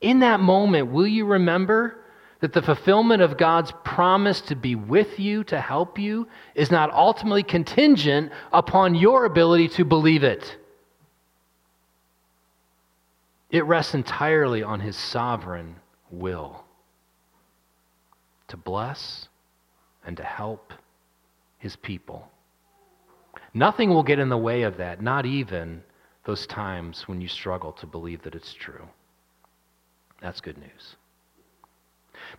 in 0.00 0.20
that 0.20 0.38
moment, 0.38 0.92
will 0.92 1.08
you 1.08 1.26
remember 1.26 1.98
that 2.38 2.52
the 2.52 2.62
fulfillment 2.62 3.20
of 3.20 3.36
God's 3.36 3.72
promise 3.82 4.40
to 4.42 4.54
be 4.54 4.76
with 4.76 5.18
you, 5.18 5.42
to 5.44 5.60
help 5.60 5.98
you, 5.98 6.28
is 6.54 6.70
not 6.70 6.92
ultimately 6.92 7.42
contingent 7.42 8.30
upon 8.52 8.94
your 8.94 9.24
ability 9.24 9.66
to 9.70 9.84
believe 9.84 10.22
it? 10.22 10.56
It 13.50 13.64
rests 13.64 13.94
entirely 13.94 14.62
on 14.62 14.78
his 14.78 14.96
sovereign 14.96 15.74
will 16.08 16.67
to 18.48 18.56
bless 18.56 19.28
and 20.04 20.16
to 20.16 20.22
help 20.22 20.72
his 21.58 21.76
people. 21.76 22.28
Nothing 23.54 23.90
will 23.90 24.02
get 24.02 24.18
in 24.18 24.28
the 24.28 24.38
way 24.38 24.62
of 24.62 24.76
that, 24.76 25.02
not 25.02 25.26
even 25.26 25.82
those 26.24 26.46
times 26.46 27.08
when 27.08 27.20
you 27.20 27.28
struggle 27.28 27.72
to 27.72 27.86
believe 27.86 28.22
that 28.22 28.34
it's 28.34 28.52
true. 28.52 28.88
That's 30.20 30.40
good 30.40 30.58
news. 30.58 30.96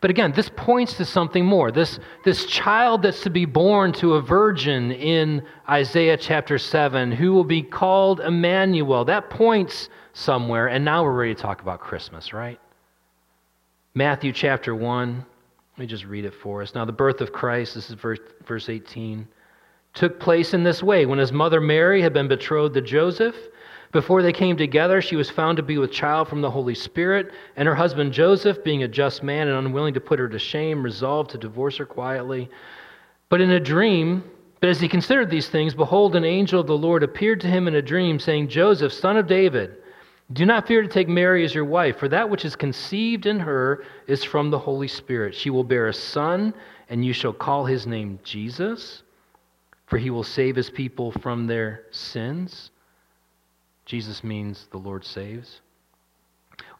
But 0.02 0.12
again, 0.12 0.34
this 0.34 0.50
points 0.56 0.93
to 0.95 1.06
something 1.06 1.45
more. 1.45 1.72
This, 1.72 2.00
this 2.24 2.45
child 2.45 3.02
that's 3.02 3.22
to 3.22 3.30
be 3.30 3.45
born 3.45 3.91
to 3.93 4.15
a 4.15 4.22
virgin 4.22 4.91
in 4.91 5.43
Isaiah 5.67 6.17
chapter 6.17 6.58
7, 6.58 7.12
who 7.12 7.34
will 7.34 7.43
be 7.43 7.63
called 7.63 8.19
Emmanuel, 8.19 9.06
that 9.06 9.30
points 9.30 9.89
somewhere. 10.13 10.67
And 10.67 10.86
now 10.86 11.04
we're 11.04 11.13
ready 11.13 11.34
to 11.34 11.41
talk 11.41 11.62
about 11.62 11.80
Christmas, 11.80 12.34
right? 12.34 12.60
Matthew 13.93 14.32
chapter 14.32 14.76
1. 14.76 15.26
Let 15.80 15.84
me 15.84 15.88
just 15.88 16.04
read 16.04 16.26
it 16.26 16.34
for 16.34 16.62
us. 16.62 16.76
Now, 16.76 16.84
the 16.84 16.92
birth 16.92 17.22
of 17.22 17.32
Christ, 17.32 17.76
this 17.76 17.89
is 17.89 17.96
verse, 17.96 18.20
verse 18.46 18.68
18, 18.68 19.26
took 19.94 20.20
place 20.20 20.54
in 20.54 20.62
this 20.62 20.84
way. 20.84 21.06
When 21.06 21.20
his 21.20 21.32
mother 21.32 21.62
Mary 21.62 22.02
had 22.02 22.12
been 22.12 22.28
betrothed 22.28 22.74
to 22.74 22.82
Joseph, 22.82 23.38
before 23.94 24.22
they 24.22 24.34
came 24.34 24.58
together, 24.58 25.02
she 25.02 25.15
was 25.15 25.30
found 25.30 25.56
to 25.56 25.63
be 25.63 25.78
with 25.78 25.94
child 25.94 26.28
from 26.28 26.42
the 26.42 26.52
Holy 26.52 26.76
Spirit, 26.76 27.32
and 27.56 27.65
her 27.65 27.76
husband 27.76 28.12
Joseph, 28.12 28.62
being 28.62 28.84
a 28.84 28.89
just 28.89 29.24
man 29.24 29.48
and 29.48 29.56
unwilling 29.56 29.94
to 29.94 30.02
put 30.02 30.20
her 30.20 30.28
to 30.28 30.38
shame, 30.38 30.84
resolved 30.84 31.32
to 31.32 31.38
divorce 31.38 31.78
her 31.78 31.86
quietly. 31.86 32.50
But 33.30 33.39
in 33.39 33.52
a 33.52 33.60
dream, 33.62 34.26
but 34.60 34.70
as 34.70 34.82
he 34.82 34.89
considered 34.89 35.30
these 35.30 35.48
things, 35.48 35.74
behold, 35.74 36.13
an 36.18 36.26
angel 36.26 36.60
of 36.60 36.68
the 36.68 36.78
Lord 36.78 37.04
appeared 37.04 37.39
to 37.39 37.48
him 37.48 37.70
in 37.70 37.76
a 37.76 37.82
dream, 37.82 38.20
saying, 38.20 38.50
Joseph, 38.50 38.92
son 38.92 39.15
of 39.15 39.28
David, 39.28 39.78
do 40.32 40.46
not 40.46 40.68
fear 40.68 40.82
to 40.82 40.88
take 40.88 41.08
Mary 41.08 41.44
as 41.44 41.56
your 41.56 41.65
wife, 41.65 41.98
for 41.98 42.08
that 42.08 42.30
which 42.30 42.46
is 42.46 42.56
conceived 42.56 43.26
in 43.26 43.39
her 43.39 43.84
is 44.08 44.24
from 44.24 44.52
the 44.52 44.60
Holy 44.60 44.88
Spirit. 44.88 45.34
She 45.34 45.50
will 45.50 45.63
bear 45.63 45.88
a 45.88 45.94
son, 45.94 46.54
and 46.89 47.04
you 47.04 47.13
shall 47.13 47.34
call 47.34 47.65
his 47.65 47.88
name 47.88 48.20
Jesus, 48.24 49.02
for 49.88 49.98
he 49.98 50.12
will 50.12 50.24
save 50.24 50.56
his 50.56 50.70
people 50.70 51.12
from 51.12 51.48
their 51.48 51.86
sins. 51.89 52.70
Jesus 53.86 54.24
means 54.24 54.68
the 54.72 54.78
Lord 54.78 55.04
saves. 55.04 55.62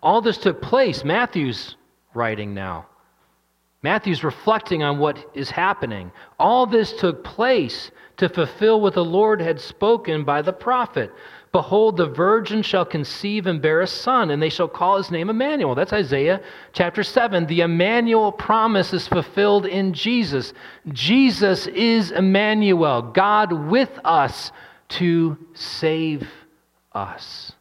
All 0.04 0.22
this 0.22 0.38
took 0.38 0.62
place, 0.62 1.04
Matthew's 1.04 1.76
writing 2.14 2.54
now. 2.54 2.86
Matthew's 3.82 4.24
reflecting 4.24 4.84
on 4.84 5.00
what 5.00 5.26
is 5.34 5.50
happening. 5.50 6.12
All 6.38 6.66
this 6.66 6.94
took 6.94 7.24
place 7.24 7.92
to 8.18 8.28
fulfill 8.28 8.82
what 8.82 8.94
the 8.94 9.04
Lord 9.04 9.42
had 9.42 9.60
spoken 9.60 10.26
by 10.26 10.42
the 10.42 10.54
prophet. 10.54 11.12
Behold, 11.52 11.98
the 11.98 12.06
virgin 12.06 12.62
shall 12.62 12.86
conceive 12.86 13.48
and 13.48 13.60
bear 13.60 13.82
a 13.82 13.88
son, 13.88 14.30
and 14.30 14.42
they 14.42 14.50
shall 14.50 14.68
call 14.68 14.98
his 14.98 15.10
name 15.10 15.32
Emmanuel. 15.32 15.74
That's 15.74 15.94
Isaiah 15.94 16.42
chapter 16.74 17.02
7. 17.02 17.48
The 17.48 17.62
Emmanuel 17.62 18.32
promise 18.32 18.94
is 18.94 19.08
fulfilled 19.08 19.66
in 19.66 19.94
Jesus. 19.94 20.54
Jesus 20.90 21.66
is 21.66 22.12
Emmanuel, 22.12 23.02
God 23.02 23.52
with 23.52 23.90
us 24.04 24.52
to 24.90 25.38
save 25.56 26.28
us. 26.94 27.52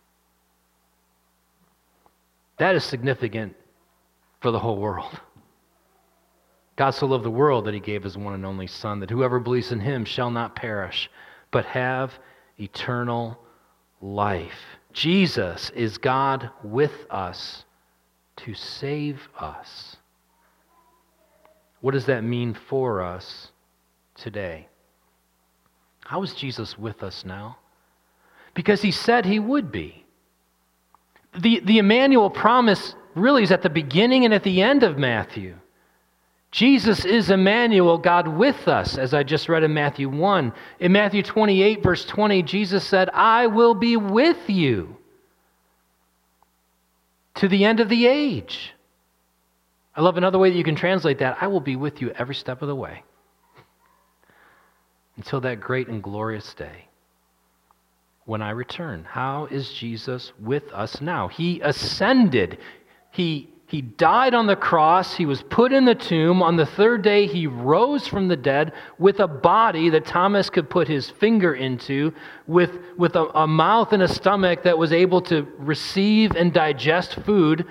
That 2.58 2.74
is 2.74 2.84
significant 2.84 3.56
for 4.40 4.50
the 4.50 4.58
whole 4.58 4.76
world. 4.76 5.18
God 6.76 6.90
so 6.90 7.06
loved 7.06 7.24
the 7.24 7.30
world 7.30 7.64
that 7.64 7.74
he 7.74 7.80
gave 7.80 8.02
his 8.02 8.18
one 8.18 8.34
and 8.34 8.44
only 8.44 8.66
Son, 8.66 9.00
that 9.00 9.10
whoever 9.10 9.40
believes 9.40 9.72
in 9.72 9.80
him 9.80 10.04
shall 10.04 10.30
not 10.30 10.54
perish, 10.54 11.10
but 11.50 11.64
have 11.64 12.12
eternal 12.58 13.38
life. 14.00 14.78
Jesus 14.92 15.70
is 15.70 15.98
God 15.98 16.50
with 16.62 17.06
us 17.10 17.64
to 18.36 18.54
save 18.54 19.28
us. 19.38 19.96
What 21.80 21.92
does 21.92 22.06
that 22.06 22.24
mean 22.24 22.56
for 22.68 23.02
us 23.02 23.52
today? 24.14 24.68
How 26.04 26.22
is 26.22 26.34
Jesus 26.34 26.78
with 26.78 27.02
us 27.02 27.24
now? 27.24 27.58
Because 28.54 28.82
he 28.82 28.90
said 28.90 29.24
he 29.24 29.38
would 29.38 29.70
be. 29.70 30.04
The, 31.38 31.60
the 31.60 31.78
Emmanuel 31.78 32.30
promise 32.30 32.94
really 33.14 33.42
is 33.42 33.52
at 33.52 33.62
the 33.62 33.70
beginning 33.70 34.24
and 34.24 34.32
at 34.32 34.42
the 34.42 34.62
end 34.62 34.82
of 34.82 34.98
Matthew. 34.98 35.56
Jesus 36.50 37.04
is 37.04 37.30
Emmanuel, 37.30 37.98
God 37.98 38.26
with 38.26 38.68
us, 38.68 38.96
as 38.96 39.12
I 39.12 39.22
just 39.22 39.48
read 39.48 39.64
in 39.64 39.74
Matthew 39.74 40.08
1. 40.08 40.52
In 40.80 40.92
Matthew 40.92 41.22
28, 41.22 41.82
verse 41.82 42.04
20, 42.06 42.42
Jesus 42.42 42.84
said, 42.84 43.10
I 43.12 43.48
will 43.48 43.74
be 43.74 43.96
with 43.96 44.48
you 44.48 44.96
to 47.34 47.48
the 47.48 47.64
end 47.64 47.80
of 47.80 47.88
the 47.88 48.06
age. 48.06 48.72
I 49.94 50.00
love 50.00 50.16
another 50.16 50.38
way 50.38 50.50
that 50.50 50.56
you 50.56 50.64
can 50.64 50.76
translate 50.76 51.18
that 51.18 51.38
I 51.40 51.48
will 51.48 51.60
be 51.60 51.76
with 51.76 52.00
you 52.00 52.10
every 52.12 52.34
step 52.34 52.62
of 52.62 52.68
the 52.68 52.74
way 52.74 53.02
until 55.16 55.40
that 55.42 55.60
great 55.60 55.88
and 55.88 56.02
glorious 56.02 56.54
day 56.54 56.88
when 58.24 58.40
I 58.40 58.50
return. 58.50 59.04
How 59.04 59.46
is 59.50 59.72
Jesus 59.72 60.32
with 60.40 60.64
us 60.72 61.00
now? 61.00 61.28
He 61.28 61.60
ascended. 61.60 62.58
He 63.10 63.50
he 63.68 63.82
died 63.82 64.32
on 64.32 64.46
the 64.46 64.56
cross. 64.56 65.14
He 65.14 65.26
was 65.26 65.42
put 65.42 65.74
in 65.74 65.84
the 65.84 65.94
tomb. 65.94 66.42
On 66.42 66.56
the 66.56 66.64
third 66.64 67.02
day, 67.02 67.26
he 67.26 67.46
rose 67.46 68.06
from 68.06 68.26
the 68.26 68.36
dead 68.36 68.72
with 68.98 69.20
a 69.20 69.28
body 69.28 69.90
that 69.90 70.06
Thomas 70.06 70.48
could 70.48 70.70
put 70.70 70.88
his 70.88 71.10
finger 71.10 71.52
into, 71.52 72.14
with, 72.46 72.78
with 72.96 73.14
a, 73.14 73.24
a 73.38 73.46
mouth 73.46 73.92
and 73.92 74.02
a 74.02 74.08
stomach 74.08 74.62
that 74.62 74.78
was 74.78 74.90
able 74.90 75.20
to 75.20 75.46
receive 75.58 76.34
and 76.34 76.50
digest 76.50 77.16
food. 77.26 77.66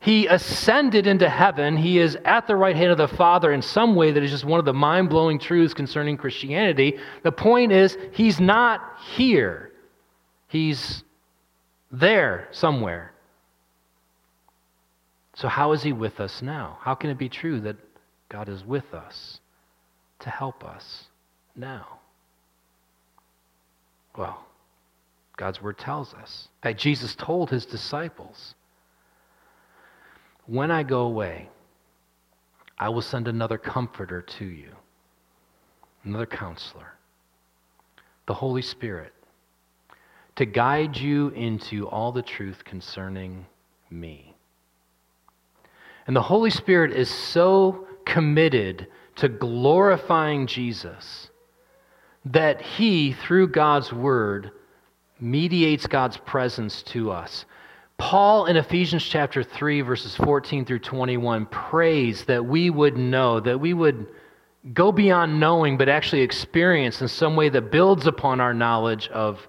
He 0.00 0.26
ascended 0.26 1.06
into 1.06 1.30
heaven. 1.30 1.78
He 1.78 1.98
is 1.98 2.18
at 2.26 2.46
the 2.46 2.54
right 2.54 2.76
hand 2.76 2.92
of 2.92 2.98
the 2.98 3.08
Father 3.08 3.50
in 3.50 3.62
some 3.62 3.94
way 3.94 4.10
that 4.12 4.22
is 4.22 4.30
just 4.30 4.44
one 4.44 4.58
of 4.58 4.66
the 4.66 4.74
mind 4.74 5.08
blowing 5.08 5.38
truths 5.38 5.72
concerning 5.72 6.18
Christianity. 6.18 6.98
The 7.22 7.32
point 7.32 7.72
is, 7.72 7.96
he's 8.12 8.38
not 8.38 8.98
here, 9.14 9.72
he's 10.48 11.04
there 11.90 12.48
somewhere. 12.50 13.14
So, 15.38 15.46
how 15.46 15.70
is 15.70 15.84
He 15.84 15.92
with 15.92 16.18
us 16.18 16.42
now? 16.42 16.78
How 16.80 16.96
can 16.96 17.10
it 17.10 17.16
be 17.16 17.28
true 17.28 17.60
that 17.60 17.76
God 18.28 18.48
is 18.48 18.64
with 18.64 18.92
us 18.92 19.38
to 20.18 20.30
help 20.30 20.64
us 20.64 21.04
now? 21.54 22.00
Well, 24.16 24.44
God's 25.36 25.62
Word 25.62 25.78
tells 25.78 26.12
us. 26.12 26.48
Fact, 26.60 26.80
Jesus 26.80 27.14
told 27.14 27.50
His 27.50 27.66
disciples, 27.66 28.56
When 30.46 30.72
I 30.72 30.82
go 30.82 31.02
away, 31.02 31.48
I 32.76 32.88
will 32.88 33.00
send 33.00 33.28
another 33.28 33.58
comforter 33.58 34.20
to 34.22 34.44
you, 34.44 34.72
another 36.02 36.26
counselor, 36.26 36.94
the 38.26 38.34
Holy 38.34 38.62
Spirit, 38.62 39.12
to 40.34 40.44
guide 40.44 40.96
you 40.96 41.28
into 41.28 41.86
all 41.86 42.10
the 42.10 42.22
truth 42.22 42.64
concerning 42.64 43.46
me. 43.88 44.27
And 46.08 46.16
the 46.16 46.22
Holy 46.22 46.48
Spirit 46.48 46.92
is 46.92 47.10
so 47.10 47.86
committed 48.06 48.86
to 49.16 49.28
glorifying 49.28 50.46
Jesus 50.46 51.28
that 52.24 52.62
he, 52.62 53.12
through 53.12 53.48
God's 53.48 53.92
word, 53.92 54.50
mediates 55.20 55.86
God's 55.86 56.16
presence 56.16 56.82
to 56.84 57.10
us. 57.10 57.44
Paul 57.98 58.46
in 58.46 58.56
Ephesians 58.56 59.04
chapter 59.04 59.42
3, 59.42 59.82
verses 59.82 60.16
14 60.16 60.64
through 60.64 60.78
21, 60.78 61.44
prays 61.46 62.24
that 62.24 62.42
we 62.42 62.70
would 62.70 62.96
know, 62.96 63.38
that 63.40 63.60
we 63.60 63.74
would 63.74 64.06
go 64.72 64.90
beyond 64.90 65.38
knowing, 65.38 65.76
but 65.76 65.90
actually 65.90 66.22
experience 66.22 67.02
in 67.02 67.08
some 67.08 67.36
way 67.36 67.50
that 67.50 67.70
builds 67.70 68.06
upon 68.06 68.40
our 68.40 68.54
knowledge 68.54 69.08
of 69.08 69.46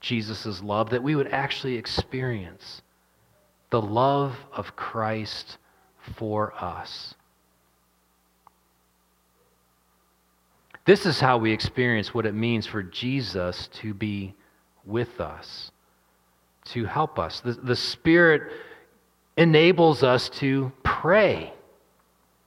Jesus' 0.00 0.60
love, 0.60 0.90
that 0.90 1.04
we 1.04 1.14
would 1.14 1.28
actually 1.28 1.76
experience 1.76 2.82
the 3.70 3.80
love 3.80 4.34
of 4.52 4.74
Christ 4.74 5.58
for 6.16 6.52
us. 6.54 7.14
This 10.84 11.06
is 11.06 11.20
how 11.20 11.38
we 11.38 11.52
experience 11.52 12.14
what 12.14 12.26
it 12.26 12.34
means 12.34 12.66
for 12.66 12.82
Jesus 12.82 13.68
to 13.74 13.94
be 13.94 14.34
with 14.84 15.20
us, 15.20 15.70
to 16.66 16.84
help 16.84 17.18
us. 17.18 17.40
The, 17.40 17.52
the 17.52 17.76
Spirit 17.76 18.50
enables 19.36 20.02
us 20.02 20.28
to 20.30 20.72
pray, 20.82 21.52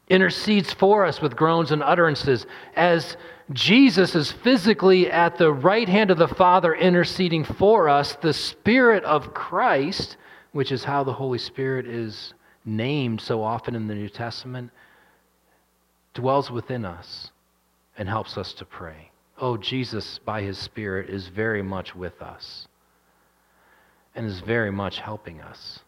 intercedes 0.10 0.74
for 0.74 1.06
us 1.06 1.22
with 1.22 1.36
groans 1.36 1.72
and 1.72 1.82
utterances 1.84 2.46
as 2.76 3.18
Jesus 3.52 4.16
is 4.16 4.32
physically 4.32 5.12
at 5.12 5.38
the 5.38 5.52
right 5.52 5.88
hand 5.88 6.12
of 6.12 6.18
the 6.18 6.28
Father 6.28 6.74
interceding 6.74 7.44
for 7.44 7.88
us. 7.88 8.16
The 8.16 8.34
Spirit 8.34 9.04
of 9.04 9.34
Christ, 9.34 10.18
which 10.54 10.72
is 10.72 10.84
how 10.84 11.04
the 11.04 11.13
Holy 11.13 11.39
Spirit 11.39 11.88
is 11.88 12.34
named 12.65 13.21
so 13.21 13.43
often 13.43 13.76
in 13.76 13.88
the 13.88 13.95
New 13.95 14.10
Testament, 14.10 14.71
dwells 16.13 16.52
within 16.52 16.86
us 16.86 17.32
and 17.97 18.08
helps 18.08 18.38
us 18.38 18.54
to 18.54 18.65
pray. 18.65 19.12
Oh, 19.38 19.58
Jesus, 19.58 20.19
by 20.19 20.41
his 20.41 20.58
Spirit, 20.58 21.10
is 21.10 21.28
very 21.28 21.62
much 21.62 21.95
with 21.95 22.21
us 22.21 22.67
and 24.15 24.26
is 24.26 24.39
very 24.41 24.71
much 24.71 24.99
helping 24.99 25.41
us. 25.41 25.80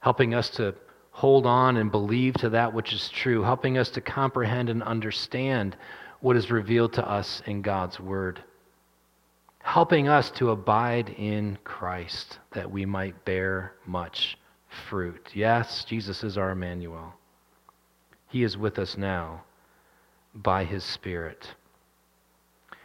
Helping 0.00 0.34
us 0.34 0.48
to 0.50 0.74
hold 1.10 1.44
on 1.44 1.76
and 1.76 1.90
believe 1.90 2.34
to 2.34 2.50
that 2.50 2.72
which 2.72 2.92
is 2.92 3.08
true, 3.08 3.42
helping 3.42 3.76
us 3.76 3.90
to 3.90 4.00
comprehend 4.00 4.70
and 4.70 4.82
understand 4.82 5.76
what 6.20 6.36
is 6.36 6.50
revealed 6.50 6.92
to 6.92 7.08
us 7.08 7.42
in 7.46 7.62
God's 7.62 7.98
Word, 7.98 8.42
helping 9.60 10.08
us 10.08 10.30
to 10.32 10.50
abide 10.50 11.10
in 11.10 11.58
Christ 11.64 12.38
that 12.52 12.70
we 12.70 12.86
might 12.86 13.24
bear 13.24 13.72
much 13.86 14.38
fruit. 14.88 15.30
Yes, 15.34 15.84
Jesus 15.84 16.22
is 16.24 16.38
our 16.38 16.50
Emmanuel. 16.50 17.14
He 18.28 18.42
is 18.42 18.56
with 18.56 18.78
us 18.78 18.96
now 18.96 19.42
by 20.34 20.64
his 20.64 20.84
Spirit. 20.84 21.54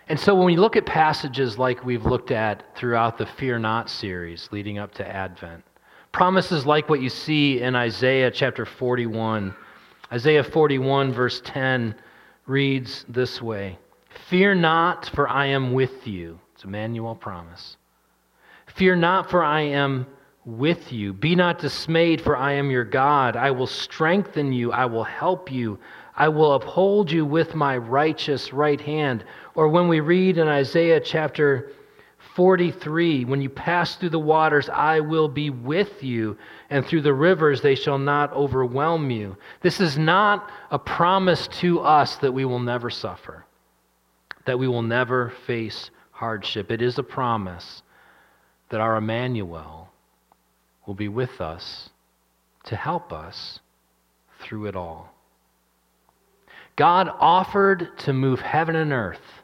And 0.07 0.19
so 0.19 0.35
when 0.35 0.45
we 0.45 0.57
look 0.57 0.75
at 0.75 0.85
passages 0.85 1.57
like 1.57 1.85
we've 1.85 2.05
looked 2.05 2.31
at 2.31 2.75
throughout 2.75 3.17
the 3.17 3.25
Fear 3.25 3.59
Not 3.59 3.89
series 3.89 4.49
leading 4.51 4.77
up 4.77 4.93
to 4.95 5.07
Advent, 5.07 5.63
promises 6.11 6.65
like 6.65 6.89
what 6.89 7.01
you 7.01 7.09
see 7.09 7.61
in 7.61 7.75
Isaiah 7.75 8.29
chapter 8.31 8.65
41, 8.65 9.55
Isaiah 10.11 10.43
41, 10.43 11.13
verse 11.13 11.41
10 11.45 11.95
reads 12.45 13.05
this 13.07 13.41
way 13.41 13.77
Fear 14.29 14.55
not, 14.55 15.09
for 15.13 15.27
I 15.27 15.47
am 15.47 15.73
with 15.73 16.05
you. 16.05 16.39
It's 16.53 16.63
Emmanuel 16.63 17.15
promise. 17.15 17.77
Fear 18.75 18.97
not, 18.97 19.29
for 19.29 19.43
I 19.43 19.61
am 19.61 20.05
with 20.45 20.91
you. 20.91 21.13
Be 21.13 21.35
not 21.35 21.59
dismayed, 21.59 22.21
for 22.21 22.35
I 22.35 22.53
am 22.53 22.69
your 22.69 22.83
God. 22.83 23.35
I 23.35 23.51
will 23.51 23.67
strengthen 23.67 24.51
you, 24.51 24.71
I 24.71 24.85
will 24.85 25.03
help 25.03 25.51
you, 25.51 25.79
I 26.15 26.27
will 26.27 26.53
uphold 26.53 27.11
you 27.11 27.25
with 27.25 27.55
my 27.55 27.77
righteous 27.77 28.53
right 28.53 28.79
hand. 28.79 29.23
Or 29.55 29.67
when 29.67 29.87
we 29.87 29.99
read 29.99 30.37
in 30.37 30.47
Isaiah 30.47 30.99
chapter 30.99 31.71
43, 32.35 33.25
when 33.25 33.41
you 33.41 33.49
pass 33.49 33.95
through 33.95 34.09
the 34.09 34.19
waters, 34.19 34.69
I 34.69 34.99
will 34.99 35.27
be 35.27 35.49
with 35.49 36.03
you, 36.03 36.37
and 36.69 36.85
through 36.85 37.01
the 37.01 37.13
rivers, 37.13 37.61
they 37.61 37.75
shall 37.75 37.97
not 37.97 38.33
overwhelm 38.33 39.11
you. 39.11 39.37
This 39.61 39.79
is 39.79 39.97
not 39.97 40.49
a 40.71 40.79
promise 40.79 41.47
to 41.59 41.79
us 41.81 42.15
that 42.17 42.31
we 42.31 42.45
will 42.45 42.59
never 42.59 42.89
suffer, 42.89 43.45
that 44.45 44.57
we 44.57 44.67
will 44.67 44.81
never 44.81 45.31
face 45.45 45.91
hardship. 46.11 46.71
It 46.71 46.81
is 46.81 46.97
a 46.97 47.03
promise 47.03 47.83
that 48.69 48.81
our 48.81 48.97
Emmanuel 48.97 49.82
will 50.85 50.93
be 50.93 51.07
with 51.07 51.41
us 51.41 51.89
to 52.65 52.75
help 52.75 53.11
us 53.11 53.59
through 54.39 54.65
it 54.65 54.75
all. 54.75 55.13
God 56.75 57.09
offered 57.19 57.97
to 57.99 58.13
move 58.13 58.39
heaven 58.41 58.75
and 58.75 58.91
earth 58.91 59.43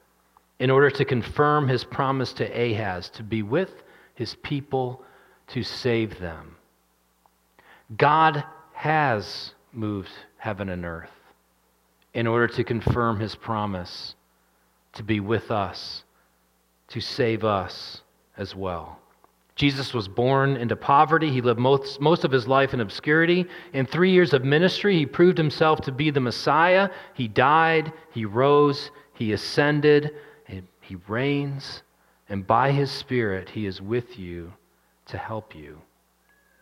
in 0.60 0.70
order 0.70 0.90
to 0.90 1.06
confirm 1.06 1.68
his 1.68 1.84
promise 1.84 2.34
to 2.34 2.46
Ahaz 2.46 3.10
to 3.10 3.24
be 3.24 3.44
with 3.44 3.84
his 4.16 4.36
people 4.36 5.04
to 5.48 5.64
save 5.64 6.20
them. 6.20 6.56
God 7.98 8.44
has 8.74 9.54
moved 9.72 10.10
heaven 10.38 10.70
and 10.70 10.86
earth 10.86 11.12
in 12.14 12.28
order 12.28 12.48
to 12.48 12.64
confirm 12.64 13.20
his 13.20 13.36
promise 13.36 14.16
to 14.94 15.04
be 15.04 15.20
with 15.20 15.52
us, 15.52 16.04
to 16.90 17.00
save 17.00 17.44
us 17.44 18.02
as 18.38 18.56
well. 18.56 18.99
Jesus 19.60 19.94
was 19.94 20.08
born 20.08 20.56
into 20.56 20.78
poverty. 20.78 21.30
He 21.30 21.42
lived 21.42 21.60
most, 21.60 22.00
most 22.00 22.24
of 22.24 22.32
his 22.32 22.48
life 22.48 22.74
in 22.74 22.80
obscurity. 22.80 23.46
In 23.74 23.86
three 23.86 24.12
years 24.12 24.34
of 24.34 24.46
ministry, 24.46 24.98
he 24.98 25.06
proved 25.06 25.38
himself 25.38 25.82
to 25.82 25.92
be 25.92 26.12
the 26.12 26.22
Messiah. 26.22 26.90
He 27.14 27.28
died, 27.28 27.92
he 28.12 28.24
rose, 28.24 28.90
he 29.14 29.34
ascended, 29.34 30.16
he 30.46 30.96
reigns, 31.08 31.84
and 32.30 32.48
by 32.48 32.72
his 32.72 32.90
Spirit, 32.90 33.50
he 33.50 33.66
is 33.68 33.80
with 33.82 34.18
you 34.18 34.54
to 35.08 35.18
help 35.18 35.54
you 35.54 35.80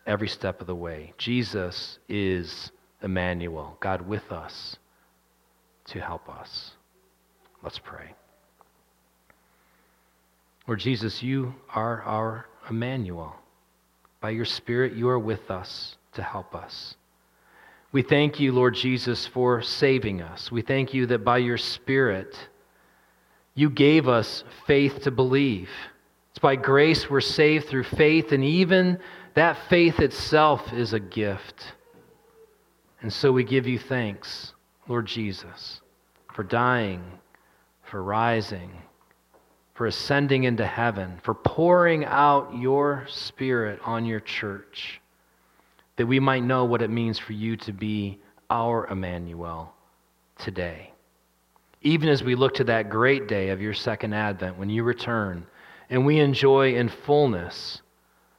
every 0.06 0.28
step 0.28 0.60
of 0.60 0.66
the 0.66 0.74
way. 0.74 1.14
Jesus 1.18 1.98
is 2.08 2.72
Emmanuel, 3.00 3.76
God 3.80 4.02
with 4.02 4.32
us 4.32 4.76
to 5.86 6.00
help 6.00 6.28
us. 6.28 6.72
Let's 7.62 7.78
pray. 7.78 8.12
Lord 10.66 10.80
Jesus, 10.80 11.22
you 11.22 11.54
are 11.74 12.02
our 12.02 12.46
Emmanuel. 12.70 13.36
By 14.20 14.30
your 14.30 14.44
Spirit, 14.44 14.94
you 14.94 15.08
are 15.08 15.18
with 15.18 15.50
us 15.50 15.96
to 16.12 16.22
help 16.22 16.54
us. 16.54 16.96
We 17.92 18.02
thank 18.02 18.38
you, 18.38 18.52
Lord 18.52 18.74
Jesus, 18.74 19.26
for 19.26 19.62
saving 19.62 20.20
us. 20.20 20.52
We 20.52 20.62
thank 20.62 20.92
you 20.92 21.06
that 21.06 21.24
by 21.24 21.38
your 21.38 21.56
Spirit, 21.56 22.36
you 23.54 23.70
gave 23.70 24.08
us 24.08 24.44
faith 24.66 25.02
to 25.02 25.10
believe. 25.10 25.70
It's 26.30 26.38
by 26.38 26.56
grace 26.56 27.08
we're 27.08 27.20
saved 27.20 27.68
through 27.68 27.84
faith, 27.84 28.32
and 28.32 28.44
even 28.44 28.98
that 29.34 29.58
faith 29.68 30.00
itself 30.00 30.72
is 30.72 30.92
a 30.92 31.00
gift. 31.00 31.72
And 33.00 33.12
so 33.12 33.32
we 33.32 33.44
give 33.44 33.66
you 33.66 33.78
thanks, 33.78 34.52
Lord 34.86 35.06
Jesus, 35.06 35.80
for 36.34 36.42
dying, 36.42 37.02
for 37.84 38.02
rising, 38.02 38.70
for 39.78 39.86
ascending 39.86 40.42
into 40.42 40.66
heaven, 40.66 41.20
for 41.22 41.34
pouring 41.34 42.04
out 42.04 42.52
your 42.58 43.06
Spirit 43.08 43.78
on 43.84 44.04
your 44.04 44.18
church 44.18 45.00
that 45.94 46.06
we 46.06 46.18
might 46.18 46.42
know 46.42 46.64
what 46.64 46.82
it 46.82 46.90
means 46.90 47.16
for 47.16 47.32
you 47.32 47.56
to 47.56 47.72
be 47.72 48.18
our 48.50 48.88
Emmanuel 48.88 49.72
today. 50.36 50.92
Even 51.80 52.08
as 52.08 52.24
we 52.24 52.34
look 52.34 52.54
to 52.54 52.64
that 52.64 52.90
great 52.90 53.28
day 53.28 53.50
of 53.50 53.60
your 53.60 53.72
second 53.72 54.14
advent 54.14 54.58
when 54.58 54.68
you 54.68 54.82
return 54.82 55.46
and 55.88 56.04
we 56.04 56.18
enjoy 56.18 56.74
in 56.74 56.88
fullness 56.88 57.80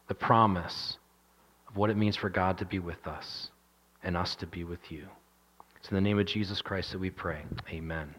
the 0.10 0.15
promise 0.15 0.97
of 1.69 1.78
what 1.78 1.89
it 1.89 1.95
means 1.95 2.17
for 2.17 2.30
God 2.30 2.58
to 2.58 2.65
be 2.65 2.80
with 2.80 3.08
us 3.08 3.49
and 4.04 4.17
us 4.17 4.36
to 4.36 4.45
be 4.45 4.65
with 4.65 4.91
you. 4.91 5.08
It's 5.78 5.88
in 5.88 5.95
the 5.95 6.02
name 6.02 6.19
of 6.19 6.25
Jesus 6.25 6.62
Christ 6.62 6.91
that 6.91 6.99
we 6.99 7.10
pray. 7.10 7.43
Amen. 7.69 8.13